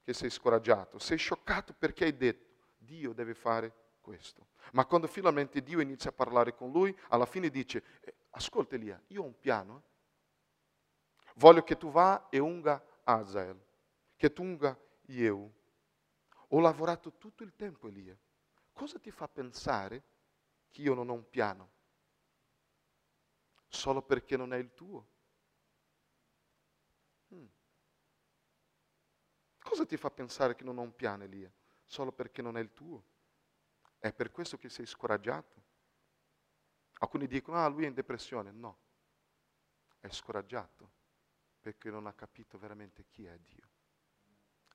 che 0.10 0.16
sei 0.16 0.32
scoraggiato, 0.32 0.98
sei 0.98 1.18
scioccato 1.18 1.72
perché 1.78 2.06
hai 2.06 2.18
detto, 2.18 2.48
Dio 2.80 3.14
deve 3.14 3.36
fare 3.36 3.98
questo. 4.02 4.48
Ma 4.72 4.88
quando 4.88 5.06
finalmente 5.06 5.62
Dio 5.62 5.82
inizia 5.82 6.10
a 6.10 6.14
parlare 6.14 6.56
con 6.56 6.72
lui, 6.72 6.98
alla 7.10 7.28
fine 7.28 7.52
dice, 7.52 7.84
eh, 8.02 8.16
ascolta 8.32 8.74
Elia, 8.74 9.00
io 9.10 9.22
ho 9.22 9.26
un 9.26 9.40
piano. 9.40 9.78
Eh. 9.78 11.32
Voglio 11.36 11.62
che 11.62 11.78
tu 11.78 11.92
va 11.92 12.28
e 12.32 12.40
unga 12.40 12.84
Azael, 13.04 13.64
che 14.16 14.34
tu 14.34 14.42
unga 14.42 14.76
Yehu. 15.02 15.54
Ho 16.48 16.60
lavorato 16.60 17.14
tutto 17.20 17.44
il 17.44 17.54
tempo, 17.56 17.88
Elia. 17.88 18.18
Cosa 18.74 18.98
ti 18.98 19.12
fa 19.12 19.28
pensare 19.28 20.04
che 20.72 20.82
io 20.82 20.96
non 20.96 21.08
ho 21.08 21.14
un 21.14 21.30
piano? 21.30 21.70
solo 23.68 24.02
perché 24.02 24.36
non 24.36 24.54
è 24.54 24.58
il 24.58 24.74
tuo? 24.74 25.08
Cosa 29.70 29.86
ti 29.86 29.98
fa 29.98 30.10
pensare 30.10 30.56
che 30.56 30.64
non 30.64 30.80
ho 30.80 30.82
un 30.82 30.96
piano, 30.96 31.26
Elia? 31.26 31.54
Solo 31.86 32.12
perché 32.12 32.42
non 32.42 32.58
è 32.58 32.60
il 32.60 32.74
tuo? 32.74 33.04
È 34.00 34.12
per 34.12 34.32
questo 34.32 34.58
che 34.58 34.68
sei 34.68 34.88
scoraggiato? 34.88 35.64
Alcuni 37.02 37.28
dicono, 37.28 37.64
ah, 37.64 37.68
lui 37.68 37.84
è 37.84 37.88
in 37.88 37.94
depressione. 37.94 38.52
No, 38.52 38.80
è 40.00 40.10
scoraggiato 40.10 40.90
perché 41.60 41.92
non 41.92 42.08
ha 42.08 42.14
capito 42.14 42.58
veramente 42.58 43.06
chi 43.06 43.26
è 43.28 43.38
Dio. 43.38 43.70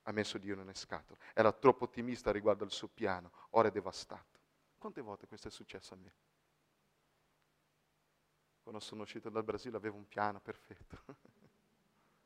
Ha 0.02 0.12
messo 0.12 0.38
Dio 0.38 0.54
nelle 0.54 0.74
scatole. 0.74 1.18
Era 1.34 1.50
troppo 1.50 1.84
ottimista 1.84 2.30
riguardo 2.30 2.62
al 2.62 2.70
suo 2.70 2.86
piano, 2.86 3.32
ora 3.50 3.66
è 3.66 3.72
devastato. 3.72 4.38
Quante 4.78 5.00
volte 5.00 5.26
questo 5.26 5.48
è 5.48 5.50
successo 5.50 5.94
a 5.94 5.96
me? 5.96 6.14
Quando 8.62 8.80
sono 8.80 9.02
uscito 9.02 9.28
dal 9.28 9.42
Brasile 9.42 9.76
avevo 9.76 9.96
un 9.96 10.06
piano 10.06 10.38
perfetto. 10.38 11.02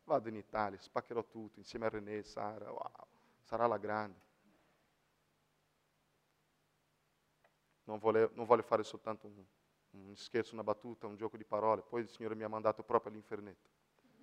Vado 0.09 0.31
in 0.31 0.37
Italia, 0.37 0.81
spaccherò 0.81 1.23
tutto 1.27 1.59
insieme 1.59 1.85
a 1.85 1.91
René, 1.91 2.23
Sara, 2.23 2.73
wow, 2.73 3.07
sarà 3.43 3.67
la 3.67 3.77
grande. 3.77 4.19
Non 7.85 7.99
voglio, 7.99 8.31
non 8.33 8.47
voglio 8.47 8.63
fare 8.63 8.83
soltanto 8.85 9.27
un, 9.27 9.45
un 9.91 10.17
scherzo, 10.17 10.55
una 10.55 10.65
battuta, 10.65 11.07
un 11.07 11.17
gioco 11.17 11.37
di 11.37 11.45
parole, 11.45 11.83
poi 11.83 12.01
il 12.01 12.09
Signore 12.09 12.35
mi 12.35 12.43
ha 12.43 12.49
mandato 12.49 12.83
proprio 12.83 13.11
all'infernetto. 13.11 13.69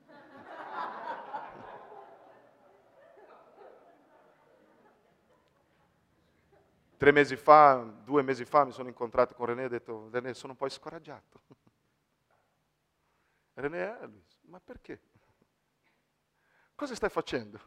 Tre 6.98 7.12
mesi 7.12 7.36
fa, 7.36 7.76
due 8.04 8.24
mesi 8.24 8.44
fa 8.44 8.66
mi 8.66 8.72
sono 8.72 8.88
incontrato 8.88 9.36
con 9.36 9.46
René 9.46 9.62
e 9.62 9.66
ho 9.66 9.70
detto, 9.70 10.10
René 10.10 10.34
sono 10.34 10.54
un 10.54 10.58
po' 10.58 10.68
scoraggiato. 10.68 11.42
René 13.54 14.00
Elvis, 14.02 14.40
ma 14.46 14.60
perché? 14.60 15.00
Cosa 16.76 16.94
stai 16.94 17.10
facendo? 17.10 17.60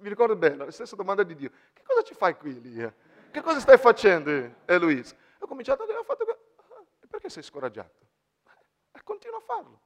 Mi 0.00 0.08
ricordo 0.08 0.34
bene, 0.34 0.56
la 0.56 0.70
stessa 0.70 0.96
domanda 0.96 1.22
di 1.22 1.34
Dio. 1.34 1.50
Che 1.72 1.82
cosa 1.84 2.02
ci 2.02 2.14
fai 2.14 2.36
qui, 2.36 2.56
Elia? 2.56 2.92
Che 3.30 3.42
cosa 3.42 3.60
stai 3.60 3.76
facendo, 3.76 4.30
Eloise? 4.64 5.16
Ho 5.38 5.46
cominciato 5.46 5.82
a 5.82 5.86
dire, 5.86 5.98
ho 5.98 6.02
fatto... 6.02 6.24
Ah, 6.24 6.84
perché 7.06 7.28
sei 7.28 7.42
scoraggiato? 7.42 8.06
E 8.92 8.98
eh, 8.98 9.02
continua 9.02 9.38
a 9.38 9.42
farlo. 9.42 9.80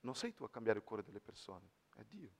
Non 0.00 0.14
sei 0.14 0.34
tu 0.34 0.44
a 0.44 0.50
cambiare 0.50 0.80
il 0.80 0.84
cuore 0.84 1.02
delle 1.02 1.20
persone, 1.20 1.70
è 1.94 2.02
Dio. 2.02 2.30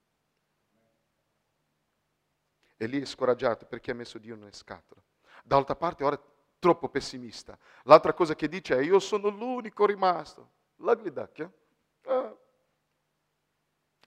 E 2.77 2.85
lì 2.87 3.01
è 3.01 3.05
scoraggiato 3.05 3.65
perché 3.65 3.91
ha 3.91 3.95
messo 3.95 4.17
Dio 4.17 4.35
nelle 4.35 4.51
scatole. 4.51 5.01
D'altra 5.43 5.75
parte 5.75 6.03
ora 6.03 6.15
è 6.15 6.21
troppo 6.59 6.89
pessimista. 6.89 7.57
L'altra 7.83 8.13
cosa 8.13 8.35
che 8.35 8.49
dice 8.49 8.77
è 8.77 8.81
io 8.81 8.99
sono 8.99 9.29
l'unico 9.29 9.85
rimasto. 9.85 10.51
Duck, 10.75 11.39
eh? 11.39 11.49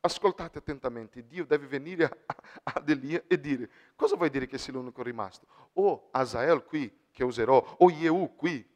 Ascoltate 0.08 0.58
attentamente, 0.58 1.26
Dio 1.26 1.44
deve 1.44 1.66
venire 1.66 2.24
ad 2.64 2.88
Elia 2.88 3.22
e 3.26 3.38
dire, 3.38 3.70
cosa 3.94 4.16
vuoi 4.16 4.30
dire 4.30 4.46
che 4.46 4.56
sei 4.56 4.72
l'unico 4.72 5.02
rimasto? 5.02 5.46
O 5.74 6.08
Asael 6.12 6.64
qui, 6.64 7.08
che 7.10 7.24
userò, 7.24 7.76
o 7.78 7.90
Yehu 7.90 8.34
qui, 8.34 8.66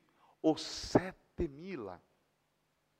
o 0.40 0.56
settemila 0.56 1.98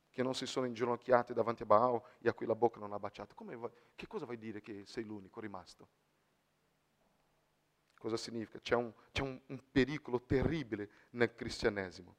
che 0.08 0.22
non 0.22 0.34
si 0.34 0.46
sono 0.46 0.64
inginocchiati 0.64 1.34
davanti 1.34 1.62
a 1.62 1.66
Baal 1.66 2.00
e 2.20 2.28
a 2.28 2.32
cui 2.32 2.46
la 2.46 2.54
bocca 2.54 2.78
non 2.78 2.92
ha 2.92 2.98
baciato. 2.98 3.34
Vuoi, 3.36 3.70
che 3.94 4.06
cosa 4.06 4.24
vuoi 4.24 4.38
dire 4.38 4.62
che 4.62 4.84
sei 4.86 5.04
l'unico 5.04 5.40
rimasto? 5.40 5.88
Cosa 7.98 8.16
significa? 8.16 8.60
C'è, 8.60 8.74
un, 8.74 8.92
c'è 9.12 9.22
un, 9.22 9.38
un 9.46 9.62
pericolo 9.70 10.22
terribile 10.22 10.90
nel 11.10 11.34
cristianesimo. 11.34 12.16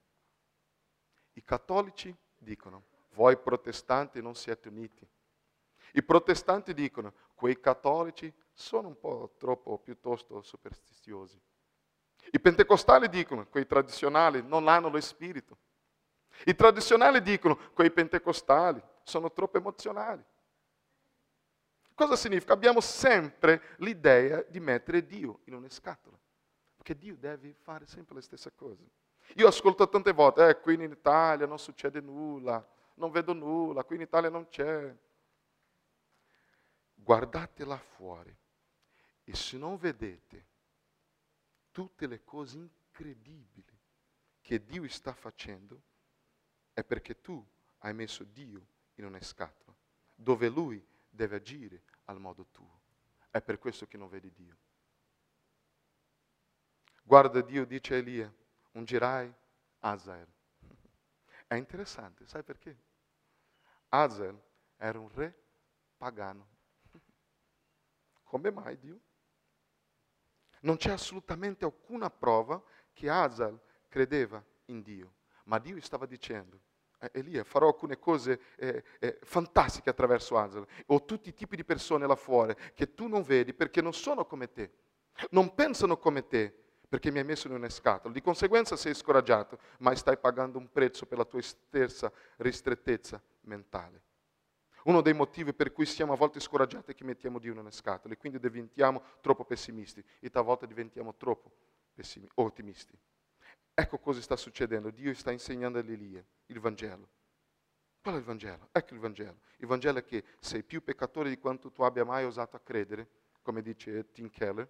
I 1.34 1.43
cattolici 1.43 2.15
dicono, 2.38 2.84
voi 3.13 3.36
protestanti 3.38 4.21
non 4.21 4.36
siete 4.36 4.69
uniti. 4.69 5.08
I 5.96 6.04
protestanti 6.04 6.74
dicono, 6.74 7.14
quei 7.36 7.60
cattolici 7.60 8.32
sono 8.54 8.88
un 8.88 9.00
po' 9.00 9.36
troppo 9.38 9.78
piuttosto 9.78 10.42
superstiziosi. 10.42 11.40
I 12.32 12.40
pentecostali 12.40 13.10
dicono, 13.10 13.46
quei 13.48 13.68
tradizionali 13.68 14.42
non 14.42 14.68
hanno 14.68 14.90
lo 14.90 15.00
spirito. 15.02 15.58
I 16.46 16.56
tradizionali 16.56 17.22
dicono, 17.22 17.58
quei 17.74 17.92
pentecostali 17.92 18.82
sono 19.04 19.32
troppo 19.32 19.58
emozionali. 19.58 20.24
Cosa 21.94 22.16
significa? 22.16 22.54
Abbiamo 22.54 22.82
sempre 22.82 23.62
l'idea 23.78 24.42
di 24.48 24.60
mettere 24.60 25.06
Dio 25.06 25.42
in 25.46 25.54
una 25.54 25.70
scatola, 25.70 26.18
perché 26.76 26.98
Dio 26.98 27.16
deve 27.18 27.54
fare 27.54 27.86
sempre 27.86 28.16
le 28.16 28.22
stesse 28.22 28.52
cose. 28.56 28.84
Io 29.36 29.48
ascolto 29.48 29.88
tante 29.88 30.12
volte, 30.12 30.50
eh, 30.50 30.60
qui 30.60 30.74
in 30.74 30.82
Italia 30.82 31.46
non 31.46 31.60
succede 31.60 32.02
nulla, 32.02 32.68
non 32.96 33.12
vedo 33.12 33.34
nulla, 33.34 33.84
qui 33.84 33.98
in 33.98 34.02
Italia 34.02 34.30
non 34.30 34.48
c'è. 34.48 34.96
Guardate 37.04 37.66
là 37.66 37.78
fuori 37.78 38.34
e 39.26 39.36
se 39.36 39.58
non 39.58 39.76
vedete 39.76 40.48
tutte 41.70 42.08
le 42.08 42.24
cose 42.24 42.58
incredibili 42.58 43.78
che 44.39 44.63
Dio 44.63 44.88
sta 44.88 45.13
facendo, 45.13 45.82
è 46.72 46.82
perché 46.84 47.20
tu 47.20 47.46
hai 47.80 47.94
messo 47.94 48.24
Dio 48.24 48.66
in 48.96 49.06
una 49.06 49.22
scatola, 49.22 49.76
dove 50.16 50.48
Lui 50.48 50.86
deve 51.10 51.36
agire 51.36 51.84
al 52.06 52.22
modo 52.22 52.48
tuo. 52.52 52.82
È 53.30 53.42
per 53.42 53.60
questo 53.60 53.86
che 53.86 53.98
non 53.98 54.08
vedi 54.08 54.32
Dio. 54.32 54.58
Guarda 57.04 57.42
Dio, 57.42 57.66
dice 57.66 57.98
Elia, 57.98 58.34
ungirai 58.72 59.34
Azael. 59.80 60.32
È 61.48 61.56
interessante, 61.56 62.26
sai 62.28 62.44
perché? 62.44 62.78
Azael 63.89 64.42
era 64.78 65.00
un 65.00 65.10
re 65.10 65.38
pagano. 65.98 66.53
Come 68.34 68.50
mai 68.50 68.80
Dio? 68.80 69.00
Non 70.62 70.78
c'è 70.78 70.89
assolutamente 70.89 71.65
alcuna 71.65 72.10
prova 72.10 72.60
che 72.91 73.08
Azael 73.08 73.60
credeva 73.88 74.43
in 74.65 74.82
Dio. 74.82 75.13
Ma 75.43 75.60
Dio 75.60 75.80
stava 75.82 76.08
dicendo, 76.08 76.60
eh, 76.98 77.12
Elia, 77.13 77.43
farò 77.43 77.67
alcune 77.67 78.00
cose 78.00 78.41
eh, 78.56 78.84
eh, 78.98 79.19
fantastiche 79.22 79.91
attraverso 79.91 80.36
Angelo. 80.36 80.65
Ho 80.88 81.06
tutti 81.06 81.30
i 81.30 81.34
tipi 81.36 81.58
di 81.58 81.63
persone 81.63 82.08
là 82.08 82.15
fuori 82.15 82.56
che 82.74 82.96
tu 82.96 83.06
non 83.06 83.22
vedi 83.22 83.54
perché 83.54 83.84
non 83.84 83.93
sono 83.93 84.26
come 84.26 84.52
te. 84.52 84.72
Non 85.30 85.54
pensano 85.54 85.98
come 85.98 86.26
te 86.26 86.52
perché 86.89 87.12
mi 87.12 87.19
hai 87.19 87.26
messo 87.26 87.46
in 87.46 87.54
una 87.54 87.69
scatola. 87.69 88.12
Di 88.12 88.22
conseguenza 88.22 88.76
sei 88.76 88.96
scoraggiato, 88.96 89.60
ma 89.78 89.93
stai 89.93 90.17
pagando 90.17 90.58
un 90.58 90.72
prezzo 90.72 91.06
per 91.06 91.19
la 91.19 91.26
tua 91.26 91.39
stessa 91.43 92.12
ristrettezza 92.38 93.22
mentale. 93.41 94.02
Uno 94.86 95.02
dei 95.02 95.13
motivi 95.13 95.54
per 95.54 95.72
cui 95.72 95.86
siamo 95.86 96.13
a 96.13 96.15
volte 96.15 96.39
scoraggiati 96.39 96.91
è 96.91 96.96
che 96.96 97.04
mettiamo 97.04 97.39
Dio 97.39 97.54
nelle 97.54 97.72
scatole, 97.72 98.17
quindi 98.17 98.39
diventiamo 98.39 99.02
troppo 99.22 99.46
pessimisti 99.46 100.04
e 100.19 100.30
talvolta 100.30 100.65
diventiamo 100.65 101.15
troppo 101.15 101.52
ottimisti. 102.36 102.98
Ecco 103.74 103.98
cosa 104.00 104.22
sta 104.22 104.36
succedendo. 104.36 104.91
Dio 104.91 105.13
sta 105.13 105.32
insegnando 105.32 105.80
ad 105.80 105.89
Elia 105.89 106.24
il 106.48 106.60
Vangelo. 106.60 107.10
Qual 108.02 108.15
è 108.15 108.17
il 108.17 108.24
Vangelo? 108.24 108.69
Ecco 108.72 108.93
il 108.93 109.00
Vangelo. 109.00 109.39
Il 109.58 109.67
Vangelo 109.67 110.00
è 110.00 110.04
che 110.04 110.24
sei 110.39 110.63
più 110.63 110.84
peccatore 110.84 111.30
di 111.30 111.38
quanto 111.38 111.72
tu 111.72 111.84
abbia 111.84 112.04
mai 112.04 112.26
osato 112.26 112.58
a 112.58 112.60
credere, 112.60 113.08
come 113.41 113.62
dice 113.62 114.12
Tim 114.12 114.30
Keller, 114.30 114.69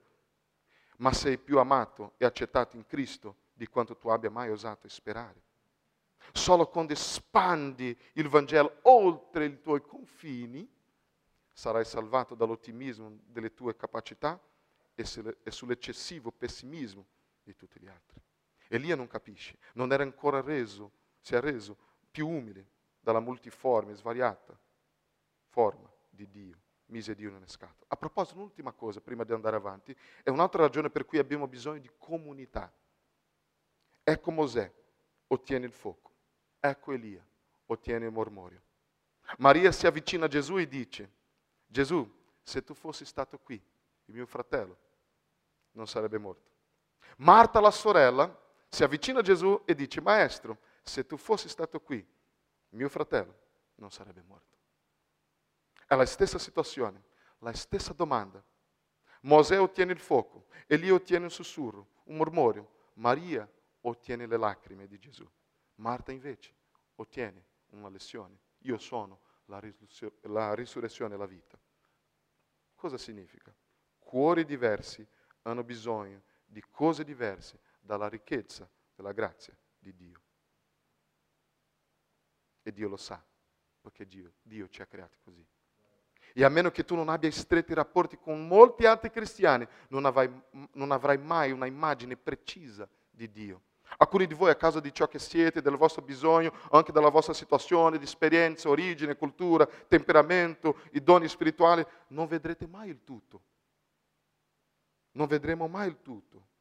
ma 0.97 1.11
sei 1.11 1.37
più 1.39 1.57
amato 1.57 2.13
e 2.17 2.25
accettato 2.25 2.75
in 2.75 2.85
Cristo 2.85 3.37
di 3.53 3.67
quanto 3.67 3.97
tu 3.97 4.09
abbia 4.09 4.29
mai 4.29 4.51
osato 4.51 4.87
sperare. 4.87 5.41
Solo 6.31 6.67
quando 6.67 6.93
espandi 6.93 7.97
il 8.13 8.27
Vangelo 8.27 8.79
oltre 8.83 9.45
i 9.45 9.61
tuoi 9.61 9.81
confini, 9.81 10.67
sarai 11.51 11.85
salvato 11.85 12.33
dall'ottimismo 12.35 13.19
delle 13.25 13.53
tue 13.53 13.75
capacità 13.75 14.39
e 14.95 15.51
sull'eccessivo 15.51 16.31
pessimismo 16.31 17.05
di 17.43 17.55
tutti 17.55 17.79
gli 17.79 17.87
altri. 17.87 18.21
Elia 18.69 18.95
non 18.95 19.07
capisce, 19.07 19.57
non 19.73 19.91
era 19.91 20.03
ancora 20.03 20.41
reso, 20.41 20.91
si 21.19 21.35
è 21.35 21.41
reso 21.41 21.77
più 22.09 22.27
umile 22.27 22.69
dalla 22.99 23.19
multiforme, 23.19 23.93
svariata 23.93 24.57
forma 25.49 25.91
di 26.09 26.29
Dio. 26.29 26.61
Mise 26.87 27.15
Dio 27.15 27.31
nelle 27.31 27.47
scatole. 27.47 27.85
A 27.87 27.95
proposito, 27.95 28.37
un'ultima 28.37 28.71
cosa 28.71 29.01
prima 29.01 29.23
di 29.23 29.31
andare 29.31 29.55
avanti, 29.55 29.95
è 30.21 30.29
un'altra 30.29 30.63
ragione 30.63 30.89
per 30.89 31.05
cui 31.05 31.17
abbiamo 31.17 31.47
bisogno 31.47 31.79
di 31.79 31.89
comunità. 31.97 32.71
Ecco 34.03 34.31
Mosè, 34.31 34.71
ottiene 35.27 35.65
il 35.65 35.71
fuoco. 35.71 36.12
Ecco 36.65 36.93
Elia, 36.93 37.21
ottiene 37.65 38.05
il 38.05 38.11
mormorio. 38.13 38.61
Maria 39.39 39.69
si 39.73 39.85
avvicina 39.85 40.25
a 40.25 40.29
Gesù 40.29 40.57
e 40.57 40.65
dice, 40.65 41.11
Gesù, 41.67 42.09
se 42.41 42.63
tu 42.63 42.73
fossi 42.73 43.03
stato 43.03 43.37
qui, 43.37 43.61
il 44.05 44.13
mio 44.13 44.25
fratello 44.25 44.77
non 45.71 45.87
sarebbe 45.87 46.17
morto. 46.17 46.49
Marta, 47.17 47.59
la 47.59 47.69
sorella, 47.69 48.33
si 48.69 48.81
avvicina 48.81 49.19
a 49.19 49.21
Gesù 49.21 49.61
e 49.65 49.75
dice, 49.75 49.99
Maestro, 49.99 50.57
se 50.81 51.05
tu 51.05 51.17
fossi 51.17 51.49
stato 51.49 51.81
qui, 51.81 52.05
mio 52.69 52.87
fratello 52.87 53.37
non 53.75 53.91
sarebbe 53.91 54.21
morto. 54.21 54.57
È 55.85 55.95
la 55.95 56.05
stessa 56.05 56.39
situazione, 56.39 57.03
la 57.39 57.51
stessa 57.51 57.91
domanda. 57.91 58.41
Mosè 59.23 59.59
ottiene 59.59 59.91
il 59.91 59.99
fuoco, 59.99 60.45
Elia 60.67 60.93
ottiene 60.93 61.25
un 61.25 61.31
sussurro, 61.31 61.87
un 62.05 62.15
mormorio, 62.15 62.69
Maria 62.93 63.45
ottiene 63.81 64.27
le 64.27 64.37
lacrime 64.37 64.87
di 64.87 64.97
Gesù. 64.97 65.29
Marta 65.75 66.11
invece 66.11 66.53
ottiene 66.95 67.45
una 67.69 67.89
lezione. 67.89 68.39
Io 68.59 68.77
sono 68.77 69.21
la, 69.45 69.59
risurrezione, 69.59 70.15
la 70.21 70.53
risurrezione 70.53 71.15
e 71.15 71.17
la 71.17 71.25
vita. 71.25 71.59
Cosa 72.75 72.97
significa? 72.97 73.53
Cuori 73.97 74.45
diversi 74.45 75.05
hanno 75.43 75.63
bisogno 75.63 76.23
di 76.45 76.63
cose 76.69 77.03
diverse 77.03 77.59
dalla 77.79 78.07
ricchezza 78.07 78.69
della 78.95 79.11
grazia 79.11 79.57
di 79.77 79.93
Dio. 79.95 80.21
E 82.61 82.71
Dio 82.71 82.87
lo 82.87 82.97
sa, 82.97 83.23
perché 83.81 84.07
Dio, 84.07 84.35
Dio 84.41 84.69
ci 84.69 84.81
ha 84.81 84.85
creati 84.85 85.17
così. 85.21 85.45
E 86.35 86.43
a 86.43 86.49
meno 86.49 86.71
che 86.71 86.85
tu 86.85 86.95
non 86.95 87.09
abbia 87.09 87.29
stretti 87.31 87.73
rapporti 87.73 88.17
con 88.17 88.47
molti 88.47 88.85
altri 88.85 89.11
cristiani, 89.11 89.67
non 89.89 90.05
avrai, 90.05 90.31
non 90.73 90.91
avrai 90.91 91.17
mai 91.17 91.51
una 91.51 91.65
immagine 91.65 92.15
precisa 92.15 92.89
di 93.09 93.29
Dio. 93.29 93.61
Alcuni 93.97 94.25
di 94.25 94.33
voi, 94.33 94.49
a 94.49 94.55
causa 94.55 94.79
di 94.79 94.93
ciò 94.93 95.07
che 95.07 95.19
siete, 95.19 95.61
del 95.61 95.75
vostro 95.75 96.01
bisogno, 96.01 96.53
anche 96.71 96.91
della 96.91 97.09
vostra 97.09 97.33
situazione, 97.33 97.97
di 97.97 98.05
esperienza, 98.05 98.69
origine, 98.69 99.15
cultura, 99.15 99.65
temperamento, 99.65 100.79
i 100.91 101.03
doni 101.03 101.27
spirituali, 101.27 101.85
non 102.07 102.27
vedrete 102.27 102.67
mai 102.67 102.89
il 102.89 103.03
tutto. 103.03 103.41
Non 105.11 105.27
vedremo 105.27 105.67
mai 105.67 105.87
il 105.87 106.01
tutto 106.01 106.51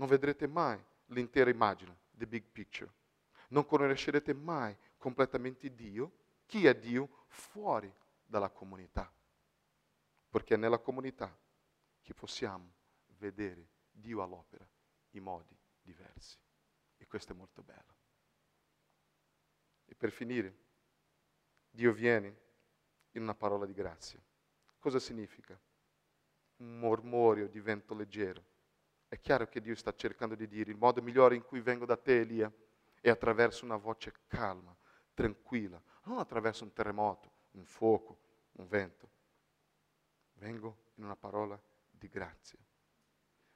non 0.00 0.08
vedrete 0.08 0.46
mai 0.46 0.82
l'intera 1.06 1.50
immagine, 1.50 1.94
the 2.16 2.26
big 2.26 2.44
picture. 2.50 2.90
Non 3.48 3.66
conoscerete 3.66 4.32
mai 4.32 4.74
completamente 4.96 5.74
Dio, 5.74 6.12
chi 6.46 6.66
è 6.66 6.74
Dio, 6.74 7.24
fuori 7.26 7.92
dalla 8.24 8.48
comunità. 8.48 9.12
Perché 10.30 10.54
è 10.54 10.56
nella 10.56 10.78
comunità 10.78 11.36
che 12.00 12.14
possiamo 12.14 12.72
vedere 13.18 13.68
Dio 13.90 14.22
all'opera 14.22 14.66
in 15.10 15.22
modi 15.22 15.59
diversi. 15.90 16.38
E 16.96 17.06
questo 17.06 17.32
è 17.32 17.36
molto 17.36 17.62
bello. 17.62 17.96
E 19.84 19.94
per 19.94 20.10
finire, 20.10 20.56
Dio 21.68 21.92
viene 21.92 22.48
in 23.12 23.22
una 23.22 23.34
parola 23.34 23.66
di 23.66 23.72
grazia. 23.72 24.22
Cosa 24.78 24.98
significa? 24.98 25.58
Un 26.56 26.78
mormorio 26.78 27.48
di 27.48 27.60
vento 27.60 27.94
leggero 27.94 28.44
è 29.10 29.18
chiaro 29.18 29.48
che 29.48 29.60
Dio 29.60 29.74
sta 29.74 29.92
cercando 29.92 30.36
di 30.36 30.46
dire 30.46 30.70
il 30.70 30.76
modo 30.76 31.02
migliore 31.02 31.34
in 31.34 31.42
cui 31.42 31.60
vengo 31.60 31.84
da 31.84 31.96
te, 31.96 32.20
Elia, 32.20 32.52
è 33.00 33.10
attraverso 33.10 33.64
una 33.64 33.74
voce 33.74 34.12
calma, 34.28 34.76
tranquilla, 35.14 35.82
non 36.04 36.18
attraverso 36.18 36.62
un 36.62 36.72
terremoto, 36.72 37.32
un 37.52 37.64
fuoco, 37.64 38.20
un 38.52 38.68
vento. 38.68 39.10
Vengo 40.34 40.92
in 40.94 41.04
una 41.04 41.16
parola 41.16 41.60
di 41.90 42.08
grazia. 42.08 42.56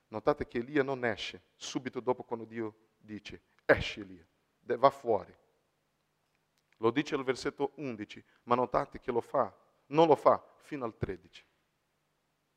Notate 0.09 0.47
che 0.47 0.59
Elia 0.59 0.83
non 0.83 1.05
esce 1.05 1.43
subito 1.57 2.01
dopo 2.01 2.23
quando 2.23 2.45
Dio 2.45 2.93
dice, 2.97 3.43
esci 3.65 4.01
Elia, 4.01 4.27
va 4.61 4.91
fuori. 4.91 5.35
Lo 6.79 6.91
dice 6.91 7.15
il 7.15 7.25
versetto 7.25 7.73
11, 7.77 8.25
ma 8.45 8.55
notate 8.55 9.01
che 9.01 9.11
lo 9.11 9.21
fa, 9.21 9.55
non 9.87 10.07
lo 10.07 10.17
fa 10.17 10.43
fino 10.59 10.85
al 10.85 10.97
13, 10.97 11.47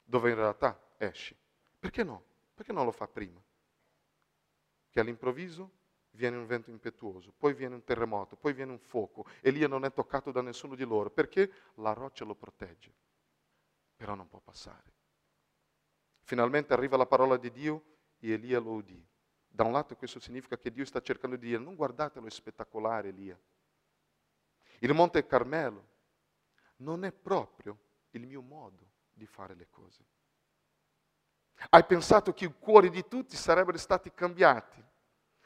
dove 0.04 0.30
in 0.30 0.36
realtà 0.36 0.94
esce. 0.98 1.38
Perché 1.80 2.04
no? 2.04 2.24
Perché 2.54 2.74
non 2.74 2.86
lo 2.86 2.92
fa 2.92 3.08
prima? 3.08 3.42
Che 4.90 5.00
all'improvviso 5.00 5.72
viene 6.12 6.38
un 6.38 6.48
vento 6.48 6.72
impetuoso, 6.72 7.32
poi 7.32 7.54
viene 7.54 7.76
un 7.76 7.84
terremoto, 7.84 8.36
poi 8.36 8.54
viene 8.54 8.72
un 8.72 8.80
fuoco. 8.80 9.26
Elia 9.42 9.68
non 9.68 9.86
è 9.86 9.94
toccato 9.94 10.32
da 10.32 10.42
nessuno 10.42 10.76
di 10.76 10.84
loro 10.84 11.12
perché 11.12 11.52
la 11.76 11.94
roccia 11.94 12.26
lo 12.26 12.36
protegge, 12.36 12.94
però 13.96 14.16
non 14.16 14.28
può 14.28 14.40
passare. 14.40 14.97
Finalmente 16.28 16.74
arriva 16.74 16.98
la 16.98 17.06
parola 17.06 17.38
di 17.38 17.50
Dio 17.54 17.84
e 18.20 18.34
Elia 18.34 18.60
lo 18.60 18.72
udì. 18.72 19.02
Da 19.48 19.64
un 19.64 19.72
lato 19.72 19.96
questo 19.96 20.20
significa 20.20 20.58
che 20.58 20.74
Dio 20.74 20.84
sta 20.84 21.02
cercando 21.02 21.38
di 21.38 21.48
dire, 21.48 21.64
non 21.64 21.74
guardatelo, 21.74 22.28
è 22.28 22.30
spettacolare 22.30 23.08
Elia. 23.08 23.40
Il 24.80 24.94
Monte 24.94 25.26
Carmelo 25.26 25.88
non 26.80 27.06
è 27.06 27.14
proprio 27.14 27.78
il 28.10 28.28
mio 28.28 28.42
modo 28.42 28.86
di 29.14 29.26
fare 29.26 29.56
le 29.56 29.70
cose. 29.70 30.04
Hai 31.70 31.86
pensato 31.86 32.34
che 32.34 32.44
i 32.44 32.54
cuori 32.60 32.90
di 32.90 33.08
tutti 33.08 33.38
sarebbero 33.38 33.78
stati 33.78 34.12
cambiati. 34.14 34.84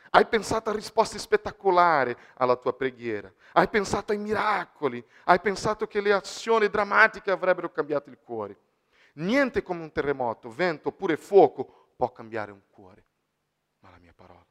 Hai 0.09 0.25
pensato 0.25 0.71
a 0.71 0.73
risposte 0.73 1.19
spettacolari 1.19 2.17
alla 2.37 2.55
tua 2.55 2.75
preghiera. 2.75 3.31
Hai 3.51 3.67
pensato 3.67 4.13
ai 4.13 4.17
miracoli. 4.17 5.05
Hai 5.25 5.39
pensato 5.41 5.85
che 5.85 6.01
le 6.01 6.11
azioni 6.11 6.69
drammatiche 6.69 7.29
avrebbero 7.29 7.71
cambiato 7.71 8.09
il 8.09 8.17
cuore. 8.17 8.69
Niente 9.13 9.61
come 9.61 9.81
un 9.81 9.91
terremoto, 9.91 10.49
vento 10.49 10.89
oppure 10.89 11.17
fuoco 11.17 11.93
può 11.95 12.11
cambiare 12.11 12.51
un 12.51 12.61
cuore, 12.69 13.05
ma 13.79 13.89
la 13.89 13.99
mia 13.99 14.13
parola. 14.13 14.45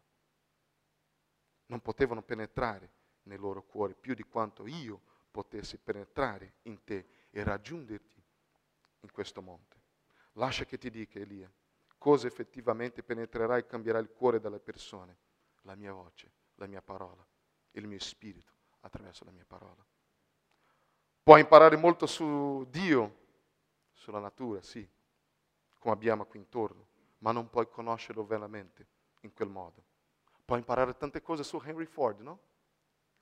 Non 1.66 1.80
potevano 1.80 2.22
penetrare 2.22 2.92
nei 3.24 3.38
loro 3.38 3.62
cuori 3.62 3.94
più 3.94 4.14
di 4.14 4.24
quanto 4.24 4.66
io 4.66 5.00
potessi 5.30 5.78
penetrare 5.78 6.54
in 6.62 6.82
te 6.84 7.06
e 7.30 7.42
raggiungerti 7.42 8.22
in 9.00 9.10
questo 9.12 9.40
monte. 9.40 9.78
Lascia 10.34 10.64
che 10.64 10.78
ti 10.78 10.90
dica, 10.90 11.18
Elia, 11.18 11.50
cosa 11.98 12.26
effettivamente 12.26 13.02
penetrerà 13.02 13.56
e 13.56 13.66
cambierà 13.66 13.98
il 13.98 14.10
cuore 14.10 14.40
delle 14.40 14.58
persone. 14.58 15.16
La 15.62 15.74
mia 15.74 15.92
voce, 15.92 16.30
la 16.54 16.66
mia 16.66 16.80
parola, 16.80 17.24
il 17.72 17.86
mio 17.86 17.98
spirito 17.98 18.52
attraverso 18.80 19.24
la 19.24 19.30
mia 19.30 19.44
parola. 19.46 19.84
Puoi 21.22 21.40
imparare 21.40 21.76
molto 21.76 22.06
su 22.06 22.66
Dio 22.70 23.19
sulla 24.00 24.18
natura, 24.18 24.62
sì, 24.62 24.88
come 25.78 25.94
abbiamo 25.94 26.24
qui 26.24 26.38
intorno, 26.38 26.88
ma 27.18 27.32
non 27.32 27.50
puoi 27.50 27.68
conoscerlo 27.68 28.24
veramente 28.24 28.86
in 29.20 29.32
quel 29.34 29.50
modo. 29.50 29.84
Puoi 30.42 30.58
imparare 30.58 30.96
tante 30.96 31.20
cose 31.20 31.44
su 31.44 31.60
Henry 31.62 31.84
Ford, 31.84 32.20
no? 32.20 32.40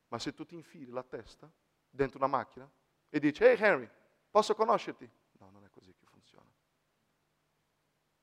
Ma 0.09 0.19
se 0.21 0.33
tu 0.33 0.47
ti 0.47 0.55
infili 0.55 0.91
la 0.91 1.03
testa 1.03 1.51
dentro 1.91 2.19
una 2.19 2.29
macchina 2.29 2.71
e 3.09 3.19
dici, 3.19 3.43
ehi 3.43 3.61
Henry, 3.61 3.91
posso 4.31 4.55
conoscerti? 4.55 5.11
No, 5.33 5.51
non 5.51 5.65
è 5.65 5.69
così 5.69 5.93
che 5.95 6.07
funziona. 6.07 6.49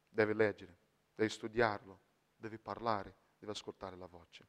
Devi 0.07 0.33
leggere, 0.33 0.77
devi 1.13 1.29
studiarlo, 1.29 1.99
devi 2.37 2.57
parlare, 2.57 3.15
devi 3.37 3.51
ascoltare 3.51 3.97
la 3.97 4.07
voce. 4.07 4.47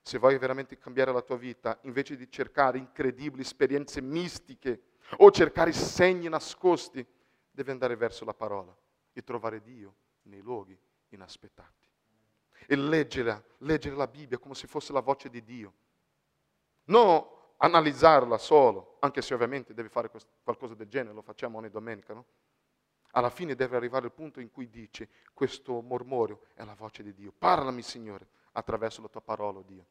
Se 0.00 0.16
vuoi 0.18 0.38
veramente 0.38 0.78
cambiare 0.78 1.12
la 1.12 1.22
tua 1.22 1.36
vita, 1.36 1.78
invece 1.82 2.16
di 2.16 2.30
cercare 2.30 2.78
incredibili 2.78 3.42
esperienze 3.42 4.00
mistiche 4.00 4.90
o 5.18 5.30
cercare 5.32 5.72
segni 5.72 6.28
nascosti, 6.28 7.06
deve 7.52 7.70
andare 7.70 7.94
verso 7.94 8.24
la 8.24 8.34
parola 8.34 8.76
e 9.12 9.22
trovare 9.22 9.62
Dio 9.62 9.94
nei 10.22 10.40
luoghi 10.40 10.76
inaspettati. 11.10 11.88
E 12.66 12.76
leggere, 12.76 13.44
leggere 13.58 13.94
la 13.94 14.06
Bibbia 14.06 14.38
come 14.38 14.54
se 14.54 14.66
fosse 14.66 14.92
la 14.92 15.00
voce 15.00 15.28
di 15.28 15.42
Dio. 15.44 15.72
Non 16.84 17.24
analizzarla 17.58 18.38
solo, 18.38 18.96
anche 19.00 19.22
se 19.22 19.34
ovviamente 19.34 19.74
devi 19.74 19.88
fare 19.88 20.10
qualcosa 20.42 20.74
del 20.74 20.88
genere, 20.88 21.14
lo 21.14 21.22
facciamo 21.22 21.58
ogni 21.58 21.70
domenica, 21.70 22.14
no? 22.14 22.24
Alla 23.14 23.30
fine 23.30 23.54
deve 23.54 23.76
arrivare 23.76 24.06
il 24.06 24.12
punto 24.12 24.40
in 24.40 24.50
cui 24.50 24.70
dice, 24.70 25.08
questo 25.34 25.82
mormorio 25.82 26.46
è 26.54 26.64
la 26.64 26.74
voce 26.74 27.02
di 27.02 27.12
Dio. 27.12 27.30
Parlami, 27.36 27.82
Signore, 27.82 28.26
attraverso 28.52 29.02
la 29.02 29.08
tua 29.08 29.20
parola, 29.20 29.58
oh 29.58 29.62
Dio. 29.62 29.86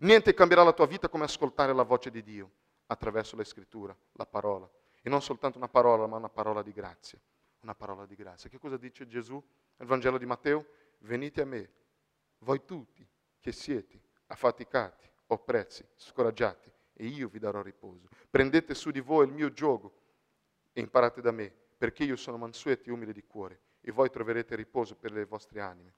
Niente 0.00 0.32
cambierà 0.32 0.62
la 0.62 0.72
tua 0.72 0.86
vita 0.86 1.08
come 1.08 1.24
ascoltare 1.24 1.72
la 1.72 1.82
voce 1.82 2.10
di 2.10 2.22
Dio 2.22 2.50
attraverso 2.86 3.34
la 3.34 3.42
scrittura, 3.42 3.96
la 4.12 4.26
parola. 4.26 4.70
E 5.08 5.10
non 5.10 5.22
soltanto 5.22 5.56
una 5.56 5.68
parola, 5.68 6.06
ma 6.06 6.18
una 6.18 6.28
parola 6.28 6.60
di 6.62 6.70
grazia. 6.70 7.18
Una 7.60 7.74
parola 7.74 8.04
di 8.04 8.14
grazia. 8.14 8.50
Che 8.50 8.58
cosa 8.58 8.76
dice 8.76 9.06
Gesù 9.06 9.42
nel 9.76 9.88
Vangelo 9.88 10.18
di 10.18 10.26
Matteo? 10.26 10.66
Venite 10.98 11.40
a 11.40 11.46
me, 11.46 11.72
voi 12.40 12.62
tutti 12.66 13.08
che 13.40 13.50
siete 13.50 14.02
affaticati, 14.26 15.10
oppressi, 15.28 15.82
scoraggiati, 15.96 16.70
e 16.92 17.06
io 17.06 17.28
vi 17.28 17.38
darò 17.38 17.62
riposo. 17.62 18.06
Prendete 18.28 18.74
su 18.74 18.90
di 18.90 19.00
voi 19.00 19.26
il 19.26 19.32
mio 19.32 19.50
gioco 19.50 19.94
e 20.74 20.82
imparate 20.82 21.22
da 21.22 21.30
me, 21.30 21.54
perché 21.78 22.04
io 22.04 22.16
sono 22.16 22.36
mansueto 22.36 22.90
e 22.90 22.92
umile 22.92 23.14
di 23.14 23.24
cuore, 23.24 23.62
e 23.80 23.90
voi 23.90 24.10
troverete 24.10 24.56
riposo 24.56 24.94
per 24.94 25.12
le 25.12 25.24
vostre 25.24 25.62
anime. 25.62 25.94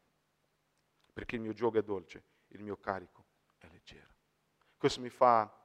Perché 1.12 1.34
il 1.34 1.40
mio 1.40 1.52
gioco 1.52 1.78
è 1.78 1.82
dolce, 1.82 2.22
il 2.50 2.62
mio 2.62 2.76
carico 2.76 3.24
è 3.58 3.66
leggero. 3.72 4.14
Questo 4.76 5.00
mi 5.00 5.10
fa 5.10 5.59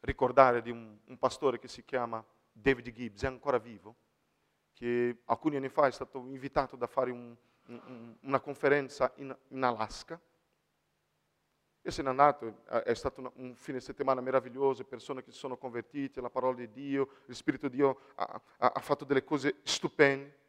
ricordare 0.00 0.62
di 0.62 0.70
un, 0.70 0.96
un, 1.04 1.18
pastore 1.18 1.58
che 1.58 1.68
si 1.68 1.84
chiama 1.84 2.24
David 2.52 2.90
Gibbs, 2.90 3.24
è 3.24 3.26
ancora 3.26 3.58
vivo, 3.58 3.94
che 4.72 5.22
alcuni 5.24 5.56
anni 5.56 5.68
fa 5.68 5.86
è 5.86 5.90
stato 5.90 6.18
invitato 6.18 6.76
da 6.76 6.86
fare 6.86 7.10
un, 7.10 7.36
un, 7.66 8.16
una 8.20 8.40
conferenza 8.40 9.12
in, 9.16 9.36
in, 9.48 9.62
Alaska. 9.62 10.20
E 11.82 11.90
se 11.90 12.02
n'è 12.02 12.08
andato, 12.08 12.64
è 12.66 12.94
stato 12.94 13.32
un 13.36 13.54
fine 13.54 13.80
settimana 13.80 14.20
meraviglioso, 14.20 14.84
persone 14.84 15.22
che 15.22 15.30
si 15.30 15.38
sono 15.38 15.56
convertite 15.56 16.18
alla 16.18 16.30
parola 16.30 16.56
di 16.56 16.70
Dio, 16.70 17.08
il 17.26 17.34
Spirito 17.36 17.68
di 17.68 17.76
Dio 17.76 18.00
ha, 18.16 18.40
ha 18.56 18.80
fatto 18.80 19.04
delle 19.04 19.22
cose 19.22 19.60
stupende. 19.62 20.44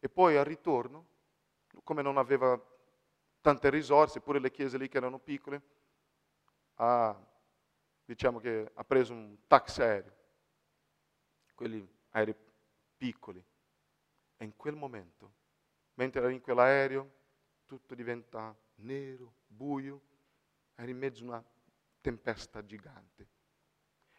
E 0.00 0.08
poi 0.08 0.36
al 0.36 0.44
ritorno, 0.44 1.06
come 1.84 2.02
non 2.02 2.16
aveva 2.18 2.60
tante 3.40 3.70
risorse, 3.70 4.20
pure 4.20 4.40
le 4.40 4.50
chiese 4.50 4.76
lì 4.76 4.88
che 4.88 4.96
erano 4.96 5.20
piccole, 5.20 5.62
ha 6.74 7.16
diciamo 8.04 8.38
che 8.38 8.70
ha 8.74 8.84
preso 8.84 9.12
un 9.12 9.36
taxi 9.46 9.82
aereo, 9.82 10.16
quelli 11.54 11.86
aerei 12.10 12.34
piccoli, 12.96 13.44
e 14.36 14.44
in 14.44 14.56
quel 14.56 14.74
momento, 14.74 15.32
mentre 15.94 16.20
era 16.20 16.30
in 16.30 16.40
quell'aereo, 16.40 17.20
tutto 17.66 17.94
diventa 17.94 18.54
nero, 18.76 19.34
buio, 19.46 20.02
era 20.74 20.90
in 20.90 20.98
mezzo 20.98 21.22
a 21.24 21.26
una 21.28 21.44
tempesta 22.00 22.64
gigante. 22.64 23.28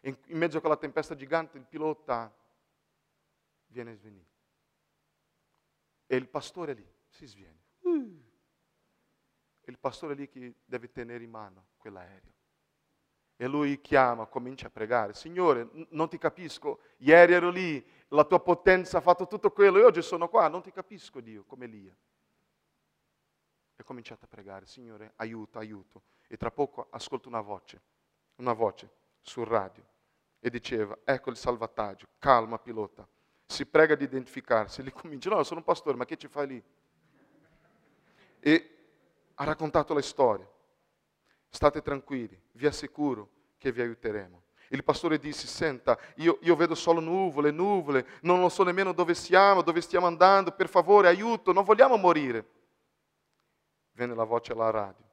E 0.00 0.18
in, 0.26 0.38
mezzo 0.38 0.58
a 0.58 0.60
quella 0.60 0.76
tempesta 0.76 1.14
gigante 1.14 1.58
il 1.58 1.66
pilota 1.66 2.34
viene 3.66 3.94
svenito. 3.94 4.32
E 6.06 6.16
il 6.16 6.28
pastore 6.28 6.72
lì 6.72 6.86
si 7.08 7.26
sviene. 7.26 7.62
Uh. 7.80 8.22
E 9.60 9.70
il 9.70 9.78
pastore 9.78 10.14
lì 10.14 10.28
che 10.28 10.56
deve 10.64 10.90
tenere 10.90 11.24
in 11.24 11.30
mano 11.30 11.68
quell'aereo. 11.76 12.33
E 13.36 13.46
lui 13.46 13.80
chiama, 13.80 14.26
comincia 14.26 14.68
a 14.68 14.70
pregare. 14.70 15.12
Signore, 15.12 15.68
non 15.90 16.08
ti 16.08 16.18
capisco. 16.18 16.80
Ieri 16.98 17.32
ero 17.32 17.50
lì, 17.50 17.84
la 18.08 18.24
tua 18.24 18.40
potenza 18.40 18.98
ha 18.98 19.00
fatto 19.00 19.26
tutto 19.26 19.50
quello 19.50 19.78
e 19.78 19.84
oggi 19.84 20.02
sono 20.02 20.28
qua. 20.28 20.48
Non 20.48 20.62
ti 20.62 20.70
capisco, 20.70 21.20
Dio, 21.20 21.44
come 21.44 21.64
Elia. 21.64 21.92
E 23.76 23.82
ho 23.82 23.84
cominciato 23.84 24.24
a 24.24 24.28
pregare. 24.28 24.66
Signore, 24.66 25.12
aiuto, 25.16 25.58
aiuto. 25.58 26.02
E 26.28 26.36
tra 26.36 26.50
poco 26.50 26.86
ascolto 26.90 27.28
una 27.28 27.40
voce, 27.40 27.80
una 28.36 28.52
voce 28.52 28.88
sul 29.20 29.46
radio. 29.46 29.84
E 30.38 30.48
diceva, 30.48 30.96
ecco 31.04 31.30
il 31.30 31.36
salvataggio. 31.36 32.06
Calma, 32.20 32.58
pilota. 32.58 33.06
Si 33.46 33.66
prega 33.66 33.96
di 33.96 34.04
identificarsi. 34.04 34.80
E 34.80 34.84
lui 34.84 34.92
comincia, 34.92 35.30
no, 35.30 35.42
sono 35.42 35.58
un 35.58 35.66
pastore, 35.66 35.96
ma 35.96 36.04
che 36.04 36.16
ci 36.16 36.28
fai 36.28 36.46
lì? 36.46 36.62
E 38.38 38.76
ha 39.34 39.44
raccontato 39.44 39.92
la 39.92 40.02
storia. 40.02 40.48
State 41.54 41.82
tranquilli, 41.82 42.36
vi 42.54 42.66
assicuro 42.66 43.30
che 43.58 43.70
vi 43.70 43.80
aiuteremo. 43.80 44.42
Il 44.70 44.82
pastore 44.82 45.20
disse, 45.20 45.46
senta, 45.46 45.96
io, 46.16 46.38
io, 46.42 46.56
vedo 46.56 46.74
solo 46.74 46.98
nuvole, 46.98 47.52
nuvole, 47.52 48.18
non 48.22 48.40
lo 48.40 48.48
so 48.48 48.64
nemmeno 48.64 48.90
dove 48.92 49.14
siamo, 49.14 49.62
dove 49.62 49.80
stiamo 49.80 50.06
andando, 50.06 50.50
per 50.50 50.68
favore 50.68 51.06
aiuto, 51.06 51.52
non 51.52 51.62
vogliamo 51.62 51.96
morire. 51.96 52.50
Venne 53.92 54.16
la 54.16 54.24
voce 54.24 54.50
alla 54.50 54.70
radio, 54.70 55.08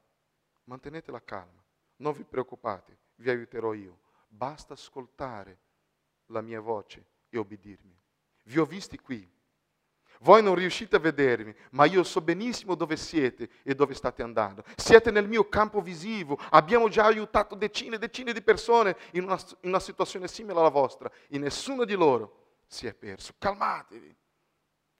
mantenete 0.63 1.11
la 1.11 1.23
calma, 1.23 1.63
non 1.97 2.13
vi 2.13 2.23
preoccupate, 2.23 2.97
vi 3.17 3.29
aiuterò 3.29 3.73
io, 3.73 3.99
basta 4.27 4.73
ascoltare 4.73 5.59
la 6.25 6.41
mia 6.41 6.59
voce 6.59 7.05
e 7.29 7.37
obbedirmi. 7.37 7.95
Vi 8.45 8.57
ho 8.57 8.65
visti 8.65 8.97
qui, 8.97 9.31
voi 10.21 10.43
non 10.43 10.53
riuscite 10.55 10.97
a 10.97 10.99
vedermi, 10.99 11.53
ma 11.71 11.85
io 11.85 12.03
so 12.03 12.21
benissimo 12.21 12.75
dove 12.75 12.95
siete 12.95 13.49
e 13.63 13.73
dove 13.73 13.95
state 13.95 14.21
andando. 14.21 14.63
Siete 14.75 15.09
nel 15.09 15.27
mio 15.27 15.49
campo 15.49 15.81
visivo. 15.81 16.37
Abbiamo 16.51 16.89
già 16.89 17.05
aiutato 17.05 17.55
decine 17.55 17.95
e 17.95 17.99
decine 17.99 18.31
di 18.31 18.41
persone 18.41 18.95
in 19.13 19.23
una, 19.23 19.39
in 19.61 19.69
una 19.69 19.79
situazione 19.79 20.27
simile 20.27 20.59
alla 20.59 20.69
vostra 20.69 21.11
e 21.27 21.39
nessuno 21.39 21.85
di 21.85 21.95
loro 21.95 22.59
si 22.67 22.85
è 22.85 22.93
perso. 22.93 23.33
Calmatevi. 23.37 24.15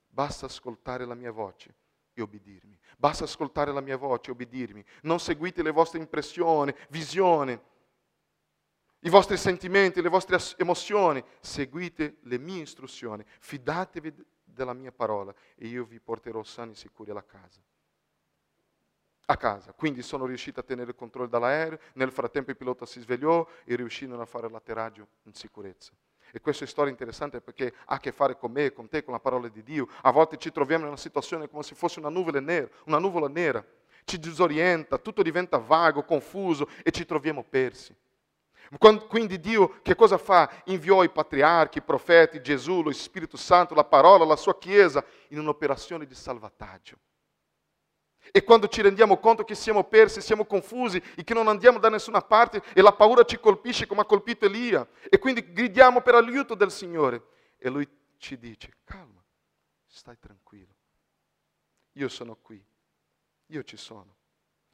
Basta 0.07 0.47
ascoltare 0.47 1.05
la 1.05 1.15
mia 1.15 1.31
voce 1.31 1.75
e 2.13 2.21
obbedirmi. 2.23 2.77
Basta 2.97 3.23
ascoltare 3.25 3.71
la 3.71 3.81
mia 3.81 3.97
voce 3.97 4.29
e 4.29 4.33
obbedirmi. 4.33 4.83
Non 5.03 5.19
seguite 5.19 5.61
le 5.61 5.71
vostre 5.71 5.99
impressioni, 5.99 6.73
visioni, 6.89 7.57
i 9.01 9.09
vostri 9.09 9.37
sentimenti, 9.37 10.01
le 10.01 10.09
vostre 10.09 10.39
emozioni. 10.57 11.23
Seguite 11.39 12.17
le 12.23 12.39
mie 12.39 12.63
istruzioni. 12.63 13.23
Fidatevi 13.39 14.13
della 14.53 14.73
mia 14.73 14.91
parola 14.91 15.33
e 15.55 15.67
io 15.67 15.85
vi 15.85 15.99
porterò 15.99 16.43
sani 16.43 16.71
e 16.71 16.75
sicuri 16.75 17.11
alla 17.11 17.25
casa. 17.25 17.59
A 19.25 19.37
casa. 19.37 19.71
Quindi 19.73 20.01
sono 20.01 20.25
riuscito 20.25 20.59
a 20.59 20.63
tenere 20.63 20.91
il 20.91 20.95
controllo 20.95 21.29
dall'aereo. 21.29 21.79
Nel 21.93 22.11
frattempo 22.11 22.51
il 22.51 22.57
pilota 22.57 22.85
si 22.85 22.99
svegliò 22.99 23.47
e 23.63 23.75
riuscirono 23.75 24.21
a 24.21 24.25
fare 24.25 24.49
l'atterraggio 24.49 25.07
in 25.23 25.33
sicurezza. 25.33 25.93
E 26.33 26.39
questa 26.39 26.63
è 26.63 26.67
storia 26.67 26.91
interessante 26.91 27.41
perché 27.41 27.73
ha 27.85 27.95
a 27.95 27.99
che 27.99 28.11
fare 28.11 28.37
con 28.37 28.51
me, 28.51 28.71
con 28.71 28.87
te, 28.87 29.03
con 29.03 29.13
la 29.13 29.19
parola 29.19 29.47
di 29.49 29.63
Dio. 29.63 29.87
A 30.01 30.11
volte 30.11 30.37
ci 30.37 30.51
troviamo 30.51 30.83
in 30.83 30.89
una 30.89 30.97
situazione 30.97 31.49
come 31.49 31.63
se 31.63 31.75
fosse 31.75 31.99
una 31.99 32.09
nuvola 32.09 32.39
nera, 32.39 32.69
una 32.85 32.99
nuvola 32.99 33.27
nera. 33.27 33.65
Ci 34.03 34.17
disorienta, 34.17 34.97
tutto 34.97 35.21
diventa 35.21 35.57
vago, 35.57 36.03
confuso 36.03 36.67
e 36.83 36.91
ci 36.91 37.05
troviamo 37.05 37.43
persi. 37.43 37.95
Quindi 38.77 39.39
Dio 39.39 39.81
che 39.81 39.95
cosa 39.95 40.17
fa? 40.17 40.49
Inviò 40.65 41.03
i 41.03 41.09
patriarchi, 41.09 41.79
i 41.79 41.83
profeti, 41.83 42.41
Gesù, 42.41 42.81
lo 42.81 42.91
Spirito 42.93 43.35
Santo, 43.35 43.73
la 43.73 43.83
parola, 43.83 44.23
la 44.23 44.37
sua 44.37 44.57
Chiesa 44.57 45.03
in 45.29 45.39
un'operazione 45.39 46.05
di 46.05 46.15
salvataggio. 46.15 46.97
E 48.31 48.43
quando 48.43 48.67
ci 48.67 48.81
rendiamo 48.81 49.17
conto 49.17 49.43
che 49.43 49.55
siamo 49.55 49.83
persi, 49.83 50.21
siamo 50.21 50.45
confusi 50.45 51.03
e 51.15 51.23
che 51.23 51.33
non 51.33 51.49
andiamo 51.49 51.79
da 51.79 51.89
nessuna 51.89 52.21
parte 52.21 52.61
e 52.73 52.81
la 52.81 52.93
paura 52.93 53.25
ci 53.25 53.39
colpisce 53.39 53.87
come 53.87 54.01
ha 54.01 54.05
colpito 54.05 54.45
Elia 54.45 54.87
e 55.09 55.19
quindi 55.19 55.51
gridiamo 55.51 56.01
per 56.01 56.15
aiuto 56.15 56.55
del 56.55 56.71
Signore 56.71 57.23
e 57.57 57.69
Lui 57.69 57.89
ci 58.17 58.37
dice, 58.37 58.77
calma, 58.85 59.21
stai 59.85 60.17
tranquillo, 60.17 60.75
io 61.93 62.07
sono 62.07 62.37
qui, 62.41 62.63
io 63.47 63.63
ci 63.63 63.75
sono, 63.75 64.15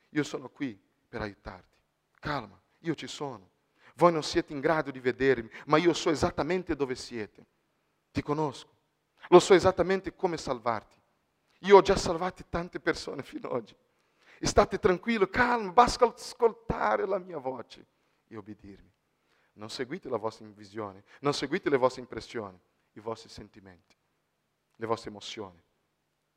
io 0.09 0.23
sono 0.23 0.49
qui 0.49 0.79
per 1.07 1.21
aiutarti, 1.21 1.79
calma, 2.19 2.61
io 2.79 2.93
ci 2.93 3.07
sono. 3.07 3.55
Voi 3.97 4.11
non 4.11 4.21
siete 4.21 4.53
in 4.53 4.59
grado 4.59 4.91
di 4.91 4.99
vedermi, 4.99 5.49
ma 5.65 5.77
io 5.77 5.91
so 5.91 6.11
esattamente 6.11 6.75
dove 6.75 6.93
siete. 6.93 7.45
Ti 8.11 8.21
conosco, 8.21 8.69
lo 9.29 9.39
so 9.39 9.55
esattamente 9.55 10.13
come 10.13 10.37
salvarti. 10.37 11.01
Io 11.61 11.77
ho 11.77 11.81
già 11.81 11.95
salvato 11.95 12.43
tante 12.47 12.79
persone 12.79 13.23
fino 13.23 13.47
ad 13.47 13.55
oggi. 13.55 13.75
State 14.39 14.77
tranquillo, 14.77 15.27
calmo, 15.27 15.73
basta 15.73 16.05
ascoltare 16.05 17.07
la 17.07 17.17
mia 17.17 17.39
voce 17.39 17.87
e 18.27 18.37
obbedirmi. 18.37 18.93
Non 19.53 19.71
seguite 19.71 20.09
la 20.09 20.17
vostra 20.17 20.45
visione, 20.45 21.03
non 21.21 21.33
seguite 21.33 21.71
le 21.71 21.77
vostre 21.77 22.01
impressioni, 22.01 22.59
i 22.93 22.99
vostri 22.99 23.29
sentimenti, 23.29 23.97
le 24.75 24.85
vostre 24.85 25.09
emozioni. 25.09 25.59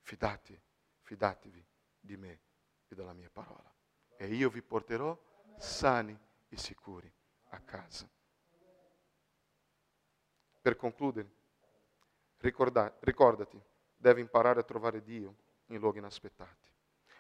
Fidate, 0.01 0.63
fidatevi 1.03 1.63
di 2.01 2.17
me 2.17 2.41
e 2.89 2.95
della 2.95 3.13
mia 3.13 3.29
parola. 3.31 3.71
E 4.17 4.29
io 4.29 4.49
vi 4.49 4.63
porterò 4.63 5.15
sani 5.59 6.19
e 6.49 6.57
sicuri 6.57 7.13
a 7.51 7.61
casa. 7.61 8.09
Per 10.63 10.77
concludere, 10.77 11.31
ricorda, 12.39 12.95
ricordati 13.01 13.61
devi 13.97 14.21
imparare 14.21 14.61
a 14.61 14.65
trovare 14.65 15.03
Dio 15.03 15.35
in 15.67 15.79
luoghi 15.79 15.99
inaspettati. 15.99 16.69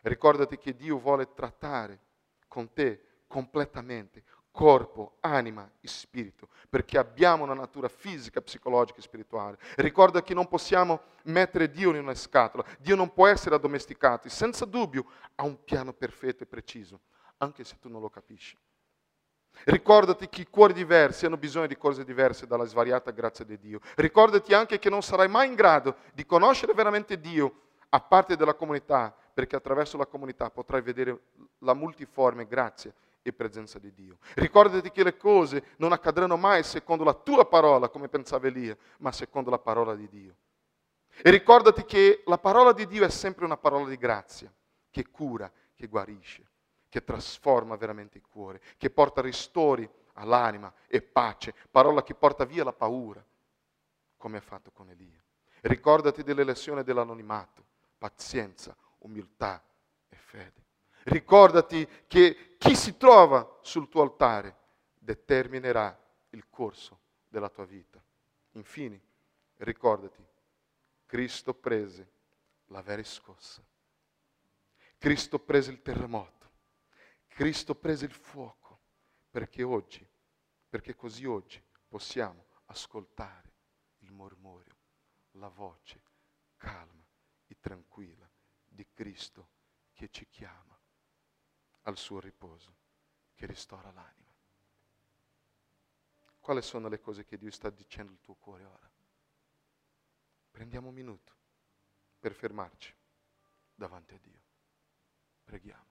Ricordati 0.03 0.59
che 0.59 0.75
Dio 0.75 0.99
vuole 0.99 1.33
trattare 1.35 2.01
con 2.49 2.73
te 2.73 3.23
completamente, 3.27 4.25
corpo, 4.51 5.19
anima 5.21 5.71
e 5.81 5.87
spirito, 5.87 6.49
perché 6.69 6.99
abbiamo 6.99 7.45
una 7.45 7.55
natura 7.55 7.89
fisica, 7.89 8.41
psicologica 8.41 8.99
e 8.99 9.03
spirituale. 9.03 9.59
Ricorda 9.77 10.23
che 10.23 10.35
non 10.35 10.49
possiamo 10.49 11.03
mettere 11.25 11.71
Dio 11.71 11.91
in 11.91 11.97
una 11.97 12.15
scatola, 12.15 12.65
Dio 12.79 12.97
non 12.97 13.13
può 13.13 13.27
essere 13.27 13.55
addomesticato, 13.55 14.29
senza 14.29 14.65
dubbio 14.65 15.07
ha 15.37 15.45
un 15.45 15.63
piano 15.63 15.93
perfetto 15.93 16.43
e 16.43 16.47
preciso, 16.47 17.01
anche 17.39 17.65
se 17.65 17.79
tu 17.79 17.89
non 17.89 18.01
lo 18.01 18.11
capisci. 18.11 18.57
Ricordati 19.65 20.29
che 20.29 20.43
i 20.43 20.47
cuori 20.49 20.73
diversi 20.73 21.27
hanno 21.27 21.37
bisogno 21.37 21.67
di 21.67 21.77
cose 21.77 22.05
diverse 22.05 22.47
dalla 22.47 22.65
svariata 22.65 23.11
grazia 23.11 23.45
di 23.45 23.59
Dio. 23.59 23.81
Ricordati 23.97 24.55
anche 24.55 24.79
che 24.79 24.89
non 24.89 25.03
sarai 25.03 25.29
mai 25.29 25.49
in 25.49 25.55
grado 25.55 25.97
di 26.15 26.25
conoscere 26.25 26.73
veramente 26.73 27.21
Dio 27.21 27.61
a 27.91 28.01
parte 28.01 28.37
della 28.37 28.55
comunità, 28.55 29.15
perché 29.35 29.57
attraverso 29.57 29.97
la 29.97 30.07
comunità 30.07 30.51
potrai 30.51 30.81
vedere 30.81 31.19
la 31.59 31.75
multiforme 31.75 32.47
grazia 32.47 32.93
e 33.23 33.33
presenza 33.33 33.79
di 33.79 33.93
Dio. 33.93 34.17
Ricordati 34.35 34.91
che 34.91 35.05
le 35.05 35.17
cose 35.17 35.63
non 35.77 35.93
accadranno 35.93 36.37
mai 36.37 36.63
secondo 36.63 37.05
la 37.05 37.15
tua 37.15 37.47
parola, 37.47 37.89
come 37.89 38.09
pensava 38.09 38.47
Elia, 38.47 38.77
ma 38.99 39.13
secondo 39.13 39.51
la 39.51 39.59
parola 39.59 39.95
di 39.95 40.09
Dio. 40.09 40.35
E 41.23 41.31
ricordati 41.31 41.85
che 41.85 42.23
la 42.25 42.39
parola 42.39 42.73
di 42.73 42.87
Dio 42.87 43.05
è 43.05 43.11
sempre 43.11 43.45
una 43.45 43.59
parola 43.59 43.89
di 43.89 43.97
grazia, 43.97 44.51
che 44.91 45.11
cura, 45.11 45.53
che 45.75 45.87
guarisce 45.87 46.50
che 46.91 47.03
trasforma 47.03 47.77
veramente 47.77 48.19
il 48.19 48.27
cuore, 48.27 48.61
che 48.77 48.91
porta 48.91 49.23
ristori 49.23 49.89
all'anima 50.15 50.71
e 50.87 51.01
pace, 51.01 51.55
parola 51.71 52.03
che 52.03 52.15
porta 52.15 52.45
via 52.45 52.65
la 52.65 52.75
paura, 52.75 53.25
come 54.19 54.37
ha 54.37 54.43
fatto 54.43 54.71
con 54.71 54.91
Elia. 54.91 55.23
Ricordati 55.63 56.23
delle 56.23 56.45
lezioni 56.45 56.83
dell'anonimato, 56.83 57.65
pazienza, 57.97 58.77
umiltà 58.99 59.63
e 60.09 60.17
fede. 60.17 60.65
Ricordati 61.05 61.89
che 62.07 62.57
chi 62.59 62.75
si 62.77 62.97
trova 62.99 63.59
sul 63.63 63.89
tuo 63.89 64.03
altare 64.03 64.57
determinerà 64.99 65.99
il 66.31 66.45
corso 66.51 66.99
della 67.29 67.49
tua 67.49 67.65
vita. 67.65 68.03
Infine, 68.53 69.01
ricordati, 69.59 70.23
Cristo 71.07 71.55
prese 71.55 72.11
la 72.67 72.83
vera 72.83 73.03
scossa. 73.03 73.63
Cristo 74.99 75.39
prese 75.39 75.71
il 75.71 75.81
terremoto. 75.81 76.40
Cristo 77.41 77.75
prese 77.75 78.05
il 78.05 78.13
fuoco 78.13 78.83
perché 79.31 79.63
oggi, 79.63 80.07
perché 80.69 80.95
così 80.95 81.25
oggi 81.25 81.59
possiamo 81.89 82.45
ascoltare 82.67 83.55
il 84.01 84.13
mormorio, 84.13 84.77
la 85.31 85.49
voce 85.49 86.03
calma 86.59 87.03
e 87.47 87.57
tranquilla 87.59 88.31
di 88.69 88.87
Cristo 88.93 89.53
che 89.95 90.11
ci 90.11 90.29
chiama 90.29 90.79
al 91.85 91.97
suo 91.97 92.21
riposo, 92.21 92.77
che 93.33 93.47
ristora 93.47 93.91
l'anima. 93.91 94.37
Quali 96.41 96.61
sono 96.61 96.89
le 96.89 97.01
cose 97.01 97.25
che 97.25 97.39
Dio 97.39 97.51
sta 97.51 97.71
dicendo 97.71 98.13
al 98.13 98.21
tuo 98.21 98.35
cuore 98.35 98.65
ora? 98.67 98.93
Prendiamo 100.51 100.89
un 100.89 100.95
minuto 100.95 101.35
per 102.19 102.35
fermarci 102.35 102.95
davanti 103.75 104.13
a 104.13 104.19
Dio. 104.19 104.43
Preghiamo. 105.43 105.90